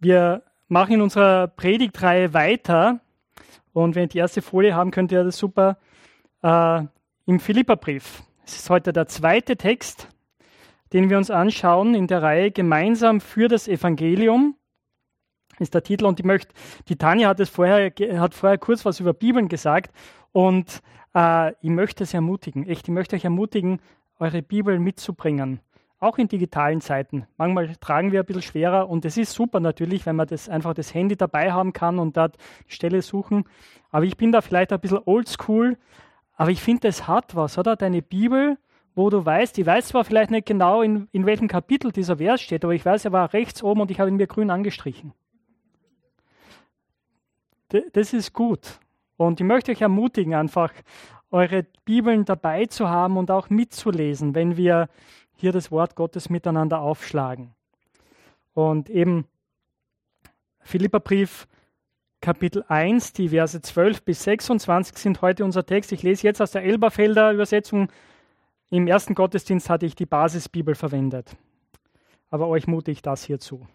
Wir 0.00 0.42
machen 0.68 0.94
in 0.94 1.00
unserer 1.00 1.48
Predigtreihe 1.48 2.32
weiter. 2.32 3.00
Und 3.72 3.96
wenn 3.96 4.04
ihr 4.04 4.08
die 4.08 4.18
erste 4.18 4.42
Folie 4.42 4.74
haben, 4.74 4.92
könnt 4.92 5.10
ihr 5.10 5.24
das 5.24 5.38
super 5.38 5.78
äh, 6.42 6.82
im 7.26 7.40
Philipperbrief. 7.40 8.22
Es 8.46 8.60
ist 8.60 8.70
heute 8.70 8.92
der 8.92 9.08
zweite 9.08 9.56
Text, 9.56 10.08
den 10.92 11.10
wir 11.10 11.18
uns 11.18 11.30
anschauen 11.30 11.94
in 11.94 12.06
der 12.06 12.22
Reihe 12.22 12.52
Gemeinsam 12.52 13.20
für 13.20 13.48
das 13.48 13.66
Evangelium. 13.66 14.54
Ist 15.58 15.74
der 15.74 15.82
Titel 15.82 16.06
und 16.06 16.20
ich 16.20 16.24
möchte, 16.24 16.54
die 16.88 16.96
Tanja 16.96 17.28
hat 17.28 17.40
es 17.40 17.48
vorher, 17.48 17.92
hat 18.20 18.34
vorher 18.34 18.58
kurz 18.58 18.84
was 18.84 19.00
über 19.00 19.12
Bibeln 19.12 19.48
gesagt 19.48 19.92
und 20.30 20.80
äh, 21.14 21.50
ich 21.60 21.70
möchte 21.70 22.04
es 22.04 22.14
ermutigen, 22.14 22.64
echt, 22.68 22.86
ich 22.86 22.94
möchte 22.94 23.16
euch 23.16 23.24
ermutigen, 23.24 23.80
eure 24.20 24.42
Bibel 24.42 24.78
mitzubringen 24.78 25.58
auch 26.00 26.18
in 26.18 26.28
digitalen 26.28 26.80
Zeiten. 26.80 27.26
Manchmal 27.36 27.74
tragen 27.76 28.12
wir 28.12 28.20
ein 28.20 28.26
bisschen 28.26 28.42
schwerer 28.42 28.88
und 28.88 29.04
es 29.04 29.16
ist 29.16 29.32
super 29.32 29.60
natürlich, 29.60 30.06
wenn 30.06 30.16
man 30.16 30.28
das 30.28 30.48
einfach 30.48 30.74
das 30.74 30.94
Handy 30.94 31.16
dabei 31.16 31.52
haben 31.52 31.72
kann 31.72 31.98
und 31.98 32.16
dort 32.16 32.36
die 32.68 32.74
Stelle 32.74 33.02
suchen. 33.02 33.44
Aber 33.90 34.04
ich 34.04 34.16
bin 34.16 34.30
da 34.30 34.40
vielleicht 34.40 34.72
ein 34.72 34.80
bisschen 34.80 35.00
oldschool, 35.04 35.76
aber 36.36 36.50
ich 36.50 36.62
finde, 36.62 36.88
es 36.88 37.08
hat 37.08 37.34
was, 37.34 37.58
oder? 37.58 37.74
Deine 37.74 38.00
Bibel, 38.00 38.58
wo 38.94 39.10
du 39.10 39.24
weißt, 39.24 39.58
ich 39.58 39.66
weiß 39.66 39.88
zwar 39.88 40.04
vielleicht 40.04 40.30
nicht 40.30 40.46
genau, 40.46 40.82
in, 40.82 41.08
in 41.10 41.26
welchem 41.26 41.48
Kapitel 41.48 41.90
dieser 41.90 42.18
Vers 42.18 42.42
steht, 42.42 42.64
aber 42.64 42.74
ich 42.74 42.84
weiß, 42.84 43.04
er 43.04 43.12
war 43.12 43.32
rechts 43.32 43.62
oben 43.62 43.80
und 43.80 43.90
ich 43.90 43.98
habe 43.98 44.08
ihn 44.08 44.16
mir 44.16 44.28
grün 44.28 44.50
angestrichen. 44.50 45.12
das 47.92 48.12
ist 48.12 48.32
gut. 48.32 48.78
Und 49.16 49.40
ich 49.40 49.46
möchte 49.46 49.72
euch 49.72 49.80
ermutigen, 49.80 50.34
einfach 50.34 50.72
eure 51.30 51.66
Bibeln 51.84 52.24
dabei 52.24 52.66
zu 52.66 52.88
haben 52.88 53.16
und 53.16 53.32
auch 53.32 53.50
mitzulesen, 53.50 54.34
wenn 54.36 54.56
wir 54.56 54.88
hier 55.40 55.52
das 55.52 55.70
Wort 55.70 55.94
Gottes 55.94 56.30
miteinander 56.30 56.80
aufschlagen. 56.80 57.54
Und 58.54 58.90
eben 58.90 59.26
Philipperbrief 60.60 61.46
Kapitel 62.20 62.64
1, 62.66 63.12
die 63.12 63.28
Verse 63.28 63.60
12 63.60 64.02
bis 64.02 64.24
26 64.24 64.98
sind 64.98 65.22
heute 65.22 65.44
unser 65.44 65.64
Text. 65.64 65.92
Ich 65.92 66.02
lese 66.02 66.26
jetzt 66.26 66.42
aus 66.42 66.50
der 66.50 66.64
Elberfelder 66.64 67.32
Übersetzung. 67.32 67.90
Im 68.70 68.88
ersten 68.88 69.14
Gottesdienst 69.14 69.70
hatte 69.70 69.86
ich 69.86 69.94
die 69.94 70.06
Basisbibel 70.06 70.74
verwendet. 70.74 71.36
Aber 72.30 72.48
euch 72.48 72.66
mute 72.66 72.90
ich 72.90 73.00
das 73.00 73.22
hierzu. 73.22 73.66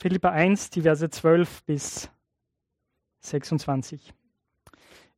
Philippa 0.00 0.30
1, 0.30 0.70
die 0.70 0.82
Verse 0.82 1.08
12 1.08 1.64
bis 1.64 2.10
26. 3.20 4.14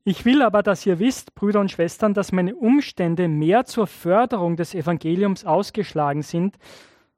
Ich 0.03 0.25
will 0.25 0.41
aber, 0.41 0.63
dass 0.63 0.87
ihr 0.87 0.99
wisst, 0.99 1.35
Brüder 1.35 1.61
und 1.61 1.71
Schwestern, 1.71 2.15
dass 2.15 2.33
meine 2.33 2.55
Umstände 2.55 3.29
mehr 3.29 3.67
zur 3.67 3.87
Förderung 3.87 4.57
des 4.57 4.75
Evangeliums 4.75 5.45
ausgeschlagen 5.45 6.23
sind, 6.23 6.57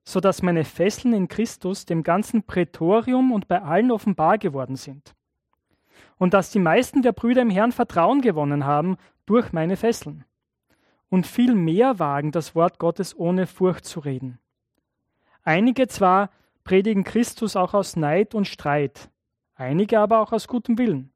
so 0.03 0.19
dass 0.19 0.43
meine 0.43 0.65
Fesseln 0.65 1.15
in 1.15 1.29
Christus 1.29 1.87
dem 1.87 2.03
ganzen 2.03 2.43
Prätorium 2.43 3.31
und 3.31 3.47
bei 3.47 3.63
allen 3.63 3.93
offenbar 3.93 4.37
geworden 4.39 4.75
sind. 4.75 5.15
Und 6.19 6.35
dass 6.35 6.51
die 6.51 6.59
meisten 6.59 7.03
der 7.03 7.13
Brüder 7.13 7.43
im 7.43 7.51
Herrn 7.51 7.71
Vertrauen 7.71 8.21
gewonnen 8.21 8.65
haben 8.65 8.97
durch 9.27 9.53
meine 9.53 9.77
Fesseln. 9.77 10.25
Und 11.09 11.27
viel 11.27 11.55
mehr 11.55 12.01
wagen, 12.01 12.33
das 12.33 12.57
Wort 12.57 12.81
Gottes 12.81 13.17
ohne 13.17 13.47
Furcht 13.47 13.85
zu 13.85 14.01
reden. 14.01 14.41
Einige 15.45 15.87
zwar 15.87 16.31
predigen 16.65 17.05
Christus 17.05 17.55
auch 17.55 17.75
aus 17.75 17.95
Neid 17.95 18.35
und 18.35 18.49
Streit, 18.49 19.09
einige 19.55 20.01
aber 20.01 20.21
auch 20.21 20.33
aus 20.33 20.49
gutem 20.49 20.79
Willen 20.79 21.12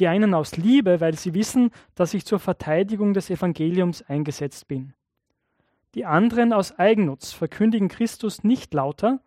die 0.00 0.08
einen 0.08 0.34
aus 0.34 0.56
Liebe, 0.56 1.00
weil 1.00 1.16
sie 1.16 1.34
wissen, 1.34 1.70
dass 1.94 2.14
ich 2.14 2.24
zur 2.24 2.38
Verteidigung 2.38 3.14
des 3.14 3.30
Evangeliums 3.30 4.02
eingesetzt 4.02 4.68
bin. 4.68 4.94
Die 5.94 6.04
anderen 6.04 6.52
aus 6.52 6.78
Eigennutz 6.78 7.32
verkündigen 7.32 7.88
Christus 7.88 8.44
nicht 8.44 8.74
lauter, 8.74 9.20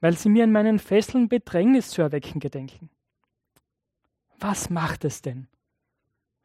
weil 0.00 0.16
sie 0.16 0.28
mir 0.28 0.44
in 0.44 0.52
meinen 0.52 0.78
Fesseln 0.78 1.28
Bedrängnis 1.28 1.90
zu 1.90 2.02
erwecken 2.02 2.40
gedenken. 2.40 2.90
Was 4.38 4.70
macht 4.70 5.04
es 5.04 5.22
denn? 5.22 5.48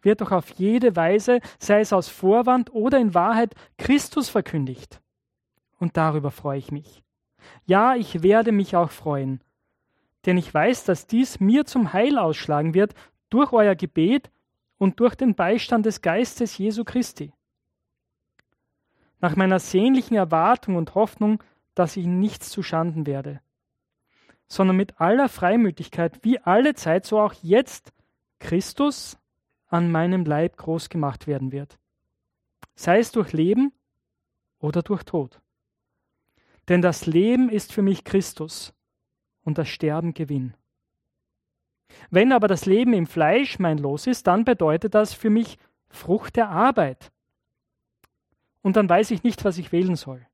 Wird 0.01 0.21
doch 0.21 0.31
auf 0.31 0.51
jede 0.51 0.95
Weise, 0.95 1.39
sei 1.59 1.81
es 1.81 1.91
aus 1.91 2.07
Vorwand 2.07 2.71
oder 2.71 2.99
in 2.99 3.13
Wahrheit, 3.13 3.55
Christus 3.77 4.29
verkündigt. 4.29 5.01
Und 5.79 5.97
darüber 5.97 6.31
freue 6.31 6.59
ich 6.59 6.71
mich. 6.71 7.03
Ja, 7.65 7.95
ich 7.95 8.23
werde 8.23 8.51
mich 8.51 8.75
auch 8.75 8.91
freuen, 8.91 9.41
denn 10.27 10.37
ich 10.37 10.53
weiß, 10.53 10.83
dass 10.83 11.07
dies 11.07 11.39
mir 11.39 11.65
zum 11.65 11.93
Heil 11.93 12.19
ausschlagen 12.19 12.73
wird 12.73 12.93
durch 13.29 13.53
euer 13.53 13.75
Gebet 13.75 14.29
und 14.77 14.99
durch 14.99 15.15
den 15.15 15.35
Beistand 15.35 15.85
des 15.85 16.01
Geistes 16.01 16.57
Jesu 16.57 16.83
Christi. 16.83 17.31
Nach 19.21 19.37
meiner 19.37 19.59
sehnlichen 19.59 20.17
Erwartung 20.17 20.75
und 20.75 20.95
Hoffnung, 20.95 21.41
dass 21.75 21.95
ich 21.95 22.05
nichts 22.05 22.49
zu 22.49 22.61
Schanden 22.61 23.07
werde, 23.07 23.39
sondern 24.47 24.75
mit 24.75 24.99
aller 24.99 25.29
Freimütigkeit, 25.29 26.19
wie 26.23 26.39
alle 26.39 26.75
Zeit, 26.75 27.05
so 27.05 27.19
auch 27.19 27.33
jetzt, 27.41 27.93
Christus 28.39 29.17
an 29.67 29.91
meinem 29.91 30.25
Leib 30.25 30.57
groß 30.57 30.89
gemacht 30.89 31.25
werden 31.25 31.53
wird. 31.53 31.79
Sei 32.75 32.99
es 32.99 33.11
durch 33.13 33.31
Leben 33.31 33.71
oder 34.59 34.83
durch 34.83 35.03
Tod. 35.03 35.39
Denn 36.67 36.81
das 36.81 37.05
Leben 37.05 37.49
ist 37.49 37.71
für 37.71 37.81
mich 37.81 38.03
Christus 38.03 38.73
und 39.47 39.57
das 39.57 39.69
Sterben 39.69 40.13
Gewinn. 40.13 40.55
Wenn 42.09 42.33
aber 42.33 42.49
das 42.49 42.65
Leben 42.65 42.91
im 42.91 43.07
Fleisch 43.07 43.59
mein 43.59 43.77
Los 43.77 44.05
ist, 44.05 44.27
dann 44.27 44.43
bedeutet 44.43 44.93
das 44.93 45.13
für 45.13 45.29
mich 45.29 45.57
Frucht 45.87 46.35
der 46.35 46.49
Arbeit. 46.49 47.13
Und 48.61 48.75
dann 48.75 48.89
weiß 48.89 49.09
ich 49.11 49.23
nicht, 49.23 49.45
was 49.45 49.57
ich 49.57 49.71
wählen 49.71 49.95
soll. 49.95 50.27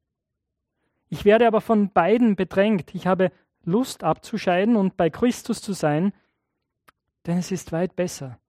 Ich 1.10 1.26
werde 1.26 1.46
aber 1.46 1.62
von 1.62 1.92
beiden 1.92 2.36
bedrängt. 2.36 2.96
Ich 2.96 3.06
habe 3.06 3.32
Lust 3.64 4.04
abzuscheiden 4.04 4.76
und 4.76 4.98
bei 4.98 5.12
Christus 5.12 5.62
zu 5.62 5.74
sein, 5.74 6.12
denn 7.28 7.38
es 7.38 7.52
ist 7.52 7.72
weit 7.72 7.96
besser. 7.96 8.40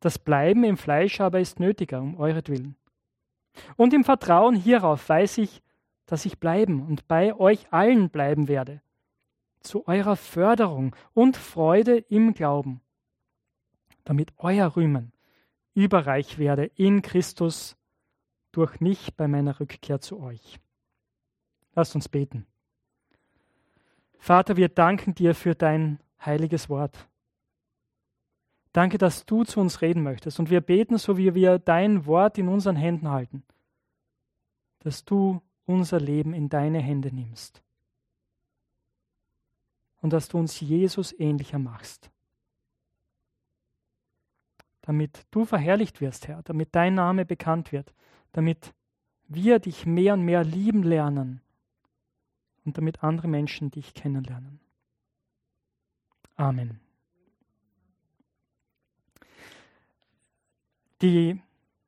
Das 0.00 0.18
Bleiben 0.18 0.62
im 0.62 0.76
Fleisch 0.76 1.22
aber 1.22 1.40
ist 1.40 1.58
nötiger, 1.58 2.02
um 2.02 2.20
euretwillen. 2.20 2.76
Und 3.76 3.94
im 3.94 4.04
Vertrauen 4.04 4.56
hierauf 4.56 5.08
weiß 5.08 5.38
ich, 5.38 5.62
dass 6.04 6.26
ich 6.26 6.38
bleiben 6.38 6.86
und 6.86 7.08
bei 7.08 7.34
euch 7.34 7.72
allen 7.72 8.10
bleiben 8.10 8.46
werde, 8.46 8.82
zu 9.66 9.86
eurer 9.86 10.16
Förderung 10.16 10.94
und 11.12 11.36
Freude 11.36 11.98
im 11.98 12.32
Glauben, 12.32 12.80
damit 14.04 14.32
euer 14.38 14.76
Rühmen 14.76 15.12
überreich 15.74 16.38
werde 16.38 16.64
in 16.76 17.02
Christus 17.02 17.76
durch 18.52 18.80
mich 18.80 19.14
bei 19.14 19.28
meiner 19.28 19.60
Rückkehr 19.60 20.00
zu 20.00 20.20
euch. 20.20 20.58
Lasst 21.74 21.94
uns 21.94 22.08
beten. 22.08 22.46
Vater, 24.18 24.56
wir 24.56 24.68
danken 24.70 25.14
dir 25.14 25.34
für 25.34 25.54
dein 25.54 26.00
heiliges 26.24 26.70
Wort. 26.70 27.06
Danke, 28.72 28.98
dass 28.98 29.26
du 29.26 29.44
zu 29.44 29.60
uns 29.60 29.82
reden 29.82 30.02
möchtest. 30.02 30.38
Und 30.38 30.48
wir 30.48 30.60
beten, 30.60 30.96
so 30.96 31.18
wie 31.18 31.34
wir 31.34 31.58
dein 31.58 32.06
Wort 32.06 32.38
in 32.38 32.48
unseren 32.48 32.76
Händen 32.76 33.10
halten, 33.10 33.42
dass 34.78 35.04
du 35.04 35.42
unser 35.66 36.00
Leben 36.00 36.32
in 36.32 36.48
deine 36.48 36.78
Hände 36.78 37.14
nimmst 37.14 37.62
und 40.06 40.12
dass 40.12 40.28
du 40.28 40.38
uns 40.38 40.60
Jesus 40.60 41.12
ähnlicher 41.18 41.58
machst. 41.58 42.12
Damit 44.82 45.26
du 45.32 45.44
verherrlicht 45.44 46.00
wirst, 46.00 46.28
Herr, 46.28 46.44
damit 46.44 46.76
dein 46.76 46.94
Name 46.94 47.24
bekannt 47.24 47.72
wird, 47.72 47.92
damit 48.30 48.72
wir 49.26 49.58
dich 49.58 49.84
mehr 49.84 50.14
und 50.14 50.22
mehr 50.22 50.44
lieben 50.44 50.84
lernen 50.84 51.40
und 52.64 52.78
damit 52.78 53.02
andere 53.02 53.26
Menschen 53.26 53.72
dich 53.72 53.94
kennenlernen. 53.94 54.60
Amen. 56.36 56.78
Die 61.02 61.42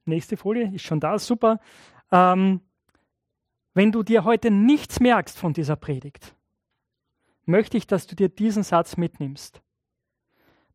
nächste 0.07 0.37
Folie 0.37 0.75
ist 0.75 0.83
schon 0.83 0.99
da, 0.99 1.21
super. 1.21 1.61
Ähm, 2.11 2.63
wenn 3.75 3.93
du 3.93 4.03
dir 4.03 4.25
heute 4.25 4.51
nichts 4.51 4.99
merkst 4.99 5.39
von 5.39 5.53
dieser 5.53 5.77
Predigt, 5.77 6.35
möchte 7.49 7.77
ich, 7.77 7.87
dass 7.87 8.07
du 8.07 8.15
dir 8.15 8.29
diesen 8.29 8.63
Satz 8.63 8.97
mitnimmst. 8.97 9.61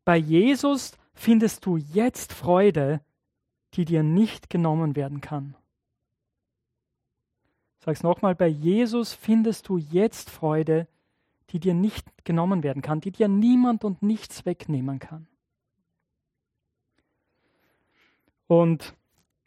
Bei 0.04 0.16
Jesus 0.16 0.92
findest 1.14 1.64
du 1.64 1.76
jetzt 1.76 2.32
Freude, 2.32 3.00
die 3.74 3.84
dir 3.84 4.02
nicht 4.02 4.50
genommen 4.50 4.96
werden 4.96 5.20
kann. 5.20 5.56
Sag's 7.78 8.02
nochmal, 8.02 8.34
bei 8.34 8.48
Jesus 8.48 9.12
findest 9.12 9.68
du 9.68 9.78
jetzt 9.78 10.30
Freude, 10.30 10.88
die 11.50 11.60
dir 11.60 11.74
nicht 11.74 12.24
genommen 12.24 12.62
werden 12.62 12.82
kann, 12.82 13.00
die 13.00 13.10
dir 13.10 13.28
niemand 13.28 13.84
und 13.84 14.02
nichts 14.02 14.46
wegnehmen 14.46 14.98
kann. 14.98 15.26
Und 18.46 18.94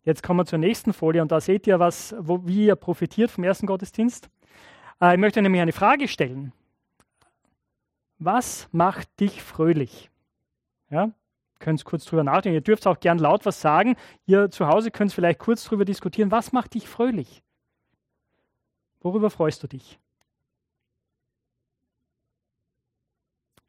jetzt 0.04 0.24
kommen 0.24 0.40
wir 0.40 0.46
zur 0.46 0.60
nächsten 0.60 0.94
Folie 0.94 1.22
und 1.22 1.32
da 1.32 1.42
seht 1.42 1.68
ihr, 1.68 1.80
was, 1.80 2.16
wo, 2.20 2.46
wie 2.46 2.66
ihr 2.66 2.76
profitiert 2.76 3.32
vom 3.32 3.44
ersten 3.44 3.68
Gottesdienst. 3.68 4.30
Äh, 5.02 5.14
ich 5.14 5.20
möchte 5.20 5.42
nämlich 5.42 5.62
eine 5.62 5.74
Frage 5.74 6.08
stellen. 6.08 6.54
Was 8.20 8.68
macht 8.72 9.20
dich 9.20 9.44
fröhlich? 9.44 10.10
Ja, 10.90 11.12
könnt 11.60 11.84
kurz 11.86 12.06
drüber 12.06 12.24
nachdenken. 12.24 12.56
Ihr 12.56 12.62
dürft 12.62 12.88
auch 12.88 13.00
gern 13.00 13.20
laut 13.20 13.46
was 13.46 13.62
sagen. 13.62 13.96
Ihr 14.26 14.50
zu 14.50 14.68
Hause 14.68 14.92
könnt 14.92 15.14
vielleicht 15.14 15.40
kurz 15.40 15.64
drüber 15.64 15.86
diskutieren. 15.86 16.32
Was 16.32 16.52
macht 16.52 16.74
dich 16.74 16.88
fröhlich? 16.88 17.44
Worüber 19.02 19.30
freust 19.30 19.62
du 19.64 19.68
dich? 19.68 20.00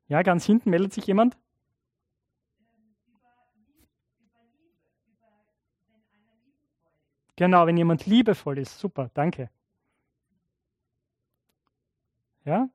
Ja, 0.09 0.23
ganz 0.23 0.47
hinten 0.47 0.71
meldet 0.71 0.95
sich 0.95 1.07
jemand. 1.07 1.37
Genau, 7.37 7.67
wenn 7.67 7.77
jemand 7.77 8.07
liebevoll 8.07 8.59
ist. 8.59 8.81
Super, 8.81 9.11
danke. 9.15 9.51
Ja? 12.45 12.69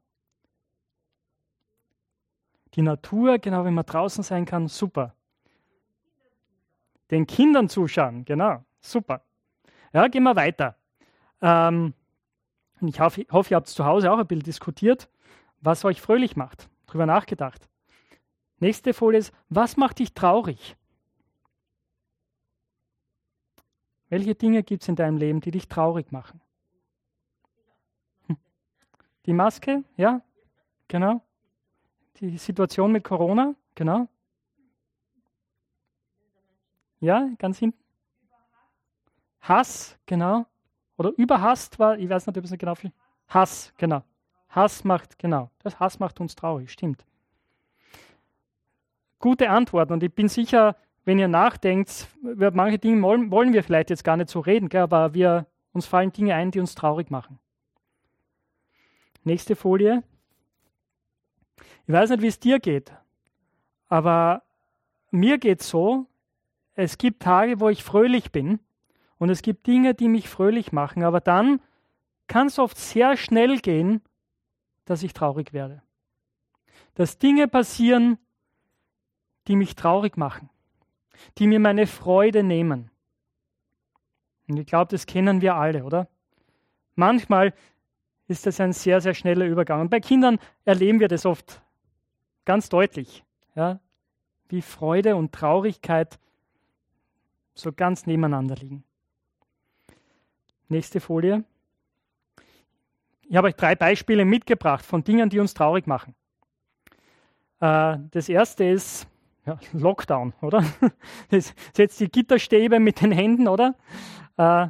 Die 2.76 2.82
Natur, 2.82 3.38
genau, 3.38 3.66
wenn 3.66 3.74
man 3.74 3.86
draußen 3.86 4.24
sein 4.24 4.46
kann, 4.46 4.68
super. 4.68 5.16
Den 7.12 7.28
Kindern 7.28 7.70
zuschauen, 7.70 8.26
genau, 8.26 8.64
super. 8.82 9.24
Ja, 9.94 10.08
gehen 10.08 10.24
wir 10.24 10.36
weiter. 10.36 10.76
Ähm, 11.42 11.94
ich 12.82 13.00
hoffe, 13.00 13.26
hoffe, 13.32 13.54
ihr 13.54 13.58
habt 13.58 13.68
zu 13.68 13.86
Hause 13.86 14.12
auch 14.12 14.18
ein 14.18 14.28
bisschen 14.28 14.44
diskutiert, 14.44 15.10
was 15.62 15.86
euch 15.86 16.02
fröhlich 16.02 16.36
macht. 16.36 16.70
Drüber 16.88 17.06
nachgedacht. 17.06 17.70
Nächste 18.60 18.94
Folie 18.94 19.20
ist, 19.20 19.34
was 19.50 19.78
macht 19.78 20.00
dich 20.00 20.14
traurig? 20.14 20.76
Welche 24.10 24.36
Dinge 24.36 24.64
gibt 24.64 24.84
es 24.84 24.90
in 24.90 24.96
deinem 24.96 25.18
Leben, 25.18 25.42
die 25.42 25.52
dich 25.52 25.68
traurig 25.68 26.12
machen? 26.12 26.42
Hm. 28.28 28.38
Die 29.26 29.34
Maske, 29.34 29.84
ja, 29.98 30.22
genau. 30.88 31.22
Die 32.24 32.38
Situation 32.38 32.94
mit 32.94 33.04
Corona, 33.04 33.54
genau. 33.76 34.08
Ja, 37.02 37.30
ganz 37.38 37.60
hinten. 37.60 37.78
Hass, 39.42 39.98
genau. 40.06 40.46
Oder 40.96 41.12
überhasst 41.18 41.80
war, 41.80 42.00
ich 42.00 42.08
weiß 42.08 42.26
nicht, 42.26 42.38
ob 42.38 42.46
es 42.46 42.52
nicht 42.52 42.62
genau 42.62 42.76
viel. 42.76 42.94
Hass, 43.28 43.74
genau. 43.78 44.04
Hass 44.48 44.86
macht, 44.86 45.20
genau. 45.20 45.52
Das 45.60 45.82
Hass 45.82 46.00
macht 46.00 46.22
uns 46.22 46.34
traurig, 46.34 46.72
stimmt. 46.72 47.06
Gute 49.20 49.50
Antworten 49.50 49.92
und 49.92 50.02
ich 50.02 50.14
bin 50.14 50.30
sicher, 50.30 50.78
wenn 51.04 51.20
ihr 51.20 51.28
nachdenkt, 51.28 52.08
über 52.22 52.52
manche 52.52 52.80
Dinge 52.80 53.02
wollen, 53.02 53.32
wollen 53.32 53.52
wir 53.52 53.64
vielleicht 53.64 53.90
jetzt 53.90 54.06
gar 54.06 54.16
nicht 54.16 54.30
so 54.30 54.40
reden, 54.40 54.70
gell, 54.70 54.84
aber 54.84 55.14
wir, 55.14 55.46
uns 55.74 55.88
fallen 55.88 56.14
Dinge 56.14 56.36
ein, 56.36 56.52
die 56.52 56.62
uns 56.62 56.74
traurig 56.74 57.12
machen. 57.12 57.38
Nächste 59.26 59.58
Folie. 59.58 60.04
Ich 61.86 61.94
weiß 61.94 62.10
nicht, 62.12 62.22
wie 62.22 62.28
es 62.28 62.40
dir 62.40 62.60
geht, 62.60 62.94
aber 63.88 64.44
mir 65.12 65.38
geht 65.38 65.62
es 65.62 65.70
so, 65.70 66.08
es 66.76 66.98
gibt 66.98 67.22
Tage, 67.22 67.60
wo 67.60 67.70
ich 67.70 67.84
fröhlich 67.84 68.32
bin 68.32 68.60
und 69.18 69.30
es 69.30 69.42
gibt 69.42 69.68
Dinge, 69.68 69.94
die 69.94 70.08
mich 70.08 70.28
fröhlich 70.28 70.72
machen, 70.72 71.04
aber 71.04 71.20
dann 71.20 71.62
kann 72.28 72.48
es 72.48 72.58
oft 72.58 72.78
sehr 72.78 73.16
schnell 73.18 73.60
gehen, 73.60 74.02
dass 74.86 75.04
ich 75.04 75.14
traurig 75.14 75.54
werde. 75.54 75.82
Dass 76.96 77.18
Dinge 77.18 77.48
passieren, 77.48 78.18
die 79.48 79.56
mich 79.56 79.76
traurig 79.76 80.18
machen, 80.18 80.50
die 81.38 81.48
mir 81.48 81.60
meine 81.60 81.86
Freude 81.88 82.44
nehmen. 82.44 82.90
Und 84.48 84.58
ich 84.58 84.66
glaube, 84.66 84.90
das 84.92 85.06
kennen 85.06 85.42
wir 85.42 85.56
alle, 85.56 85.84
oder? 85.84 86.08
Manchmal 86.96 87.54
ist 88.34 88.48
das 88.48 88.60
ein 88.60 88.74
sehr, 88.74 89.00
sehr 89.00 89.14
schneller 89.14 89.46
Übergang. 89.46 89.82
Und 89.82 89.90
bei 89.90 90.00
Kindern 90.00 90.40
erleben 90.66 91.00
wir 91.00 91.08
das 91.08 91.26
oft 91.26 91.62
ganz 92.46 92.68
deutlich, 92.68 93.24
ja? 93.56 93.80
wie 94.50 94.62
Freude 94.62 95.16
und 95.16 95.32
Traurigkeit 95.32 96.20
so 97.54 97.72
ganz 97.72 98.06
nebeneinander 98.06 98.56
liegen. 98.56 98.84
Nächste 100.68 101.00
Folie. 101.00 101.44
Ich 103.22 103.36
habe 103.36 103.48
euch 103.48 103.56
drei 103.56 103.76
Beispiele 103.76 104.26
mitgebracht 104.26 104.84
von 104.84 105.04
Dingen, 105.04 105.30
die 105.30 105.40
uns 105.40 105.54
traurig 105.54 105.86
machen. 105.86 106.16
Äh, 107.60 107.98
das 108.12 108.30
erste 108.30 108.66
ist 108.66 109.08
ja, 109.46 109.60
Lockdown, 109.74 110.34
oder? 110.42 110.66
Das 111.30 111.54
setzt 111.74 112.00
die 112.00 112.10
Gitterstäbe 112.10 112.80
mit 112.80 113.02
den 113.02 113.12
Händen, 113.12 113.48
oder? 113.48 113.76
Äh, 114.38 114.68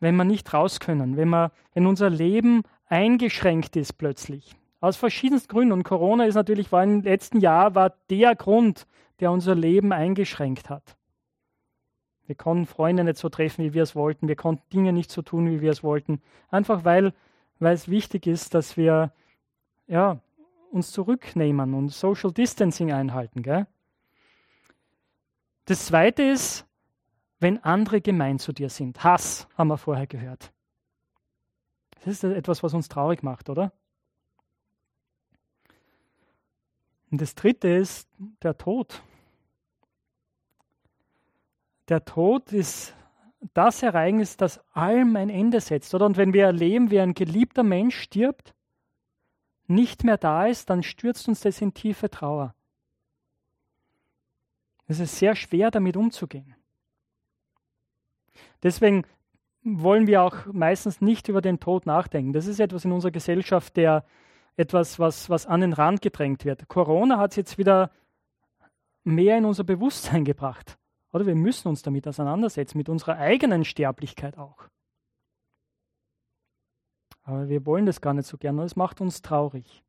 wenn 0.00 0.16
wir 0.16 0.24
nicht 0.24 0.52
raus 0.52 0.80
können, 0.80 1.16
wenn, 1.16 1.28
wir, 1.28 1.52
wenn 1.74 1.86
unser 1.86 2.10
Leben 2.10 2.62
eingeschränkt 2.86 3.76
ist 3.76 3.94
plötzlich. 3.98 4.54
Aus 4.80 4.96
verschiedensten 4.96 5.48
Gründen. 5.48 5.72
Und 5.72 5.82
Corona 5.82 6.24
ist 6.24 6.36
natürlich, 6.36 6.70
war 6.70 6.84
im 6.84 7.02
letzten 7.02 7.40
Jahr, 7.40 7.74
war 7.74 7.94
der 8.10 8.36
Grund, 8.36 8.86
der 9.20 9.32
unser 9.32 9.54
Leben 9.54 9.92
eingeschränkt 9.92 10.70
hat. 10.70 10.96
Wir 12.26 12.34
konnten 12.34 12.66
Freunde 12.66 13.04
nicht 13.04 13.16
so 13.16 13.28
treffen, 13.28 13.64
wie 13.64 13.74
wir 13.74 13.82
es 13.82 13.96
wollten. 13.96 14.28
Wir 14.28 14.36
konnten 14.36 14.62
Dinge 14.72 14.92
nicht 14.92 15.10
so 15.10 15.22
tun, 15.22 15.50
wie 15.50 15.60
wir 15.60 15.72
es 15.72 15.82
wollten. 15.82 16.20
Einfach 16.50 16.84
weil, 16.84 17.14
weil 17.58 17.74
es 17.74 17.88
wichtig 17.88 18.26
ist, 18.26 18.54
dass 18.54 18.76
wir 18.76 19.12
ja, 19.86 20.20
uns 20.70 20.92
zurücknehmen 20.92 21.74
und 21.74 21.88
Social 21.88 22.30
Distancing 22.30 22.92
einhalten. 22.92 23.42
Gell? 23.42 23.66
Das 25.64 25.86
Zweite 25.86 26.22
ist, 26.22 26.67
wenn 27.40 27.62
andere 27.62 28.00
gemein 28.00 28.38
zu 28.38 28.52
dir 28.52 28.70
sind. 28.70 29.02
Hass 29.04 29.48
haben 29.56 29.68
wir 29.68 29.78
vorher 29.78 30.06
gehört. 30.06 30.52
Das 31.90 32.06
ist 32.06 32.24
etwas, 32.24 32.62
was 32.62 32.74
uns 32.74 32.88
traurig 32.88 33.22
macht, 33.22 33.48
oder? 33.48 33.72
Und 37.10 37.20
das 37.20 37.34
Dritte 37.34 37.68
ist 37.68 38.08
der 38.42 38.56
Tod. 38.56 39.02
Der 41.88 42.04
Tod 42.04 42.52
ist 42.52 42.94
das 43.54 43.82
Ereignis, 43.82 44.36
das 44.36 44.60
allem 44.74 45.16
ein 45.16 45.30
Ende 45.30 45.60
setzt. 45.60 45.94
Oder? 45.94 46.06
Und 46.06 46.16
wenn 46.16 46.32
wir 46.32 46.44
erleben, 46.44 46.90
wie 46.90 47.00
ein 47.00 47.14
geliebter 47.14 47.62
Mensch 47.62 47.98
stirbt, 47.98 48.54
nicht 49.66 50.04
mehr 50.04 50.18
da 50.18 50.46
ist, 50.46 50.70
dann 50.70 50.82
stürzt 50.82 51.28
uns 51.28 51.40
das 51.40 51.60
in 51.60 51.74
tiefe 51.74 52.10
Trauer. 52.10 52.54
Es 54.86 55.00
ist 55.00 55.16
sehr 55.18 55.36
schwer, 55.36 55.70
damit 55.70 55.96
umzugehen. 55.96 56.54
Deswegen 58.62 59.04
wollen 59.62 60.06
wir 60.06 60.22
auch 60.22 60.46
meistens 60.46 61.00
nicht 61.00 61.28
über 61.28 61.40
den 61.40 61.60
Tod 61.60 61.86
nachdenken. 61.86 62.32
Das 62.32 62.46
ist 62.46 62.60
etwas 62.60 62.84
in 62.84 62.92
unserer 62.92 63.10
Gesellschaft, 63.10 63.76
der 63.76 64.04
etwas, 64.56 64.98
was, 64.98 65.30
was 65.30 65.46
an 65.46 65.60
den 65.60 65.72
Rand 65.72 66.02
gedrängt 66.02 66.44
wird. 66.44 66.68
Corona 66.68 67.18
hat 67.18 67.32
es 67.32 67.36
jetzt 67.36 67.58
wieder 67.58 67.90
mehr 69.04 69.38
in 69.38 69.44
unser 69.44 69.64
Bewusstsein 69.64 70.24
gebracht. 70.24 70.78
Oder 71.12 71.26
wir 71.26 71.34
müssen 71.34 71.68
uns 71.68 71.82
damit 71.82 72.06
auseinandersetzen, 72.06 72.76
mit 72.76 72.88
unserer 72.88 73.16
eigenen 73.16 73.64
Sterblichkeit 73.64 74.36
auch. 74.36 74.68
Aber 77.22 77.48
wir 77.48 77.64
wollen 77.66 77.86
das 77.86 78.00
gar 78.00 78.14
nicht 78.14 78.26
so 78.26 78.36
gerne 78.36 78.60
und 78.60 78.66
es 78.66 78.76
macht 78.76 79.00
uns 79.00 79.22
traurig. 79.22 79.84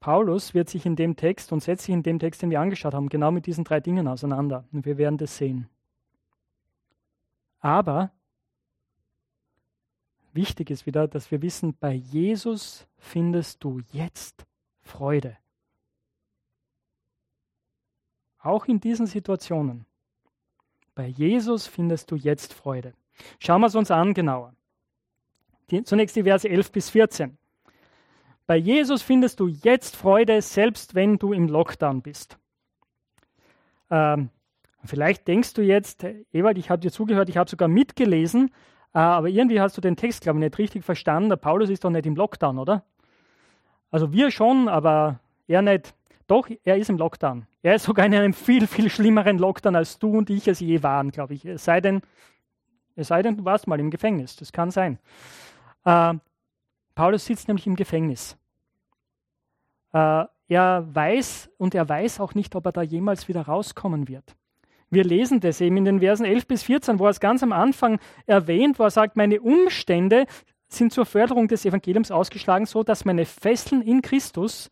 Paulus 0.00 0.54
wird 0.54 0.68
sich 0.68 0.86
in 0.86 0.96
dem 0.96 1.16
Text 1.16 1.52
und 1.52 1.60
setzt 1.60 1.84
sich 1.84 1.92
in 1.92 2.02
dem 2.02 2.18
Text, 2.18 2.42
den 2.42 2.50
wir 2.50 2.60
angeschaut 2.60 2.94
haben, 2.94 3.08
genau 3.08 3.30
mit 3.30 3.46
diesen 3.46 3.64
drei 3.64 3.80
Dingen 3.80 4.06
auseinander. 4.06 4.64
Und 4.72 4.86
wir 4.86 4.96
werden 4.96 5.18
das 5.18 5.36
sehen. 5.36 5.68
Aber 7.60 8.12
wichtig 10.32 10.70
ist 10.70 10.86
wieder, 10.86 11.08
dass 11.08 11.30
wir 11.30 11.42
wissen, 11.42 11.76
bei 11.76 11.92
Jesus 11.92 12.86
findest 12.96 13.64
du 13.64 13.80
jetzt 13.92 14.46
Freude. 14.82 15.36
Auch 18.38 18.66
in 18.66 18.78
diesen 18.78 19.06
Situationen. 19.06 19.84
Bei 20.94 21.06
Jesus 21.06 21.66
findest 21.66 22.10
du 22.10 22.16
jetzt 22.16 22.54
Freude. 22.54 22.94
Schauen 23.40 23.60
wir 23.60 23.66
es 23.66 23.74
uns 23.74 23.90
an 23.90 24.14
genauer. 24.14 24.54
Die, 25.70 25.82
zunächst 25.82 26.14
die 26.16 26.22
Verse 26.22 26.48
11 26.48 26.72
bis 26.72 26.90
14. 26.90 27.36
Bei 28.48 28.56
Jesus 28.56 29.02
findest 29.02 29.40
du 29.40 29.48
jetzt 29.48 29.94
Freude, 29.94 30.40
selbst 30.40 30.94
wenn 30.94 31.18
du 31.18 31.34
im 31.34 31.48
Lockdown 31.48 32.00
bist. 32.00 32.38
Ähm, 33.90 34.30
vielleicht 34.86 35.28
denkst 35.28 35.52
du 35.52 35.60
jetzt, 35.60 36.02
Ewald, 36.32 36.56
ich 36.56 36.70
habe 36.70 36.80
dir 36.80 36.90
zugehört, 36.90 37.28
ich 37.28 37.36
habe 37.36 37.50
sogar 37.50 37.68
mitgelesen, 37.68 38.50
äh, 38.94 39.00
aber 39.00 39.28
irgendwie 39.28 39.60
hast 39.60 39.76
du 39.76 39.82
den 39.82 39.96
Text, 39.96 40.22
glaube 40.22 40.38
ich, 40.38 40.44
nicht 40.44 40.56
richtig 40.56 40.82
verstanden. 40.82 41.28
Der 41.28 41.36
Paulus 41.36 41.68
ist 41.68 41.84
doch 41.84 41.90
nicht 41.90 42.06
im 42.06 42.16
Lockdown, 42.16 42.58
oder? 42.58 42.84
Also 43.90 44.12
wir 44.12 44.30
schon, 44.30 44.66
aber 44.66 45.20
er 45.46 45.60
nicht. 45.60 45.94
Doch, 46.26 46.48
er 46.64 46.78
ist 46.78 46.88
im 46.88 46.96
Lockdown. 46.96 47.46
Er 47.62 47.74
ist 47.74 47.84
sogar 47.84 48.06
in 48.06 48.14
einem 48.14 48.32
viel, 48.32 48.66
viel 48.66 48.88
schlimmeren 48.88 49.36
Lockdown, 49.36 49.76
als 49.76 49.98
du 49.98 50.16
und 50.16 50.30
ich 50.30 50.48
es 50.48 50.60
je 50.60 50.82
waren, 50.82 51.10
glaube 51.10 51.34
ich. 51.34 51.44
Es 51.44 51.66
sei 51.66 51.82
denn, 51.82 52.00
es 52.96 53.08
sei 53.08 53.20
denn, 53.20 53.36
du 53.36 53.44
warst 53.44 53.66
mal 53.66 53.78
im 53.78 53.90
Gefängnis. 53.90 54.36
Das 54.36 54.52
kann 54.52 54.70
sein. 54.70 54.98
Äh, 55.84 56.14
Paulus 56.98 57.26
sitzt 57.26 57.46
nämlich 57.46 57.68
im 57.68 57.76
Gefängnis. 57.76 58.36
Äh, 59.92 60.24
er 60.48 60.88
weiß 60.92 61.48
und 61.56 61.72
er 61.76 61.88
weiß 61.88 62.18
auch 62.18 62.34
nicht, 62.34 62.56
ob 62.56 62.66
er 62.66 62.72
da 62.72 62.82
jemals 62.82 63.28
wieder 63.28 63.42
rauskommen 63.42 64.08
wird. 64.08 64.34
Wir 64.90 65.04
lesen 65.04 65.38
das 65.38 65.60
eben 65.60 65.76
in 65.76 65.84
den 65.84 66.00
Versen 66.00 66.26
11 66.26 66.48
bis 66.48 66.64
14, 66.64 66.98
wo 66.98 67.04
er 67.04 67.10
es 67.10 67.20
ganz 67.20 67.44
am 67.44 67.52
Anfang 67.52 68.00
erwähnt, 68.26 68.80
wo 68.80 68.82
er 68.82 68.90
sagt, 68.90 69.14
meine 69.14 69.40
Umstände 69.40 70.26
sind 70.66 70.92
zur 70.92 71.06
Förderung 71.06 71.46
des 71.46 71.64
Evangeliums 71.64 72.10
ausgeschlagen, 72.10 72.66
so 72.66 72.82
dass 72.82 73.04
meine 73.04 73.26
Fesseln 73.26 73.80
in 73.80 74.02
Christus 74.02 74.68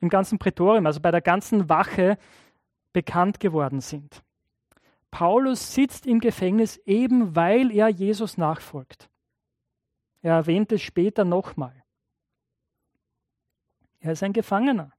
im 0.00 0.08
ganzen 0.08 0.40
Prätorium, 0.40 0.86
also 0.86 0.98
bei 0.98 1.12
der 1.12 1.20
ganzen 1.20 1.68
Wache, 1.68 2.18
bekannt 2.92 3.38
geworden 3.38 3.80
sind. 3.80 4.24
Paulus 5.12 5.72
sitzt 5.74 6.06
im 6.06 6.18
Gefängnis 6.18 6.78
eben, 6.86 7.36
weil 7.36 7.70
er 7.70 7.86
Jesus 7.86 8.36
nachfolgt. 8.36 9.11
Er 10.22 10.34
erwähnt 10.34 10.72
es 10.72 10.80
später 10.82 11.24
nochmal. 11.24 11.82
Er 14.00 14.12
ist 14.12 14.22
ein 14.22 14.32
Gefangener. 14.32 14.92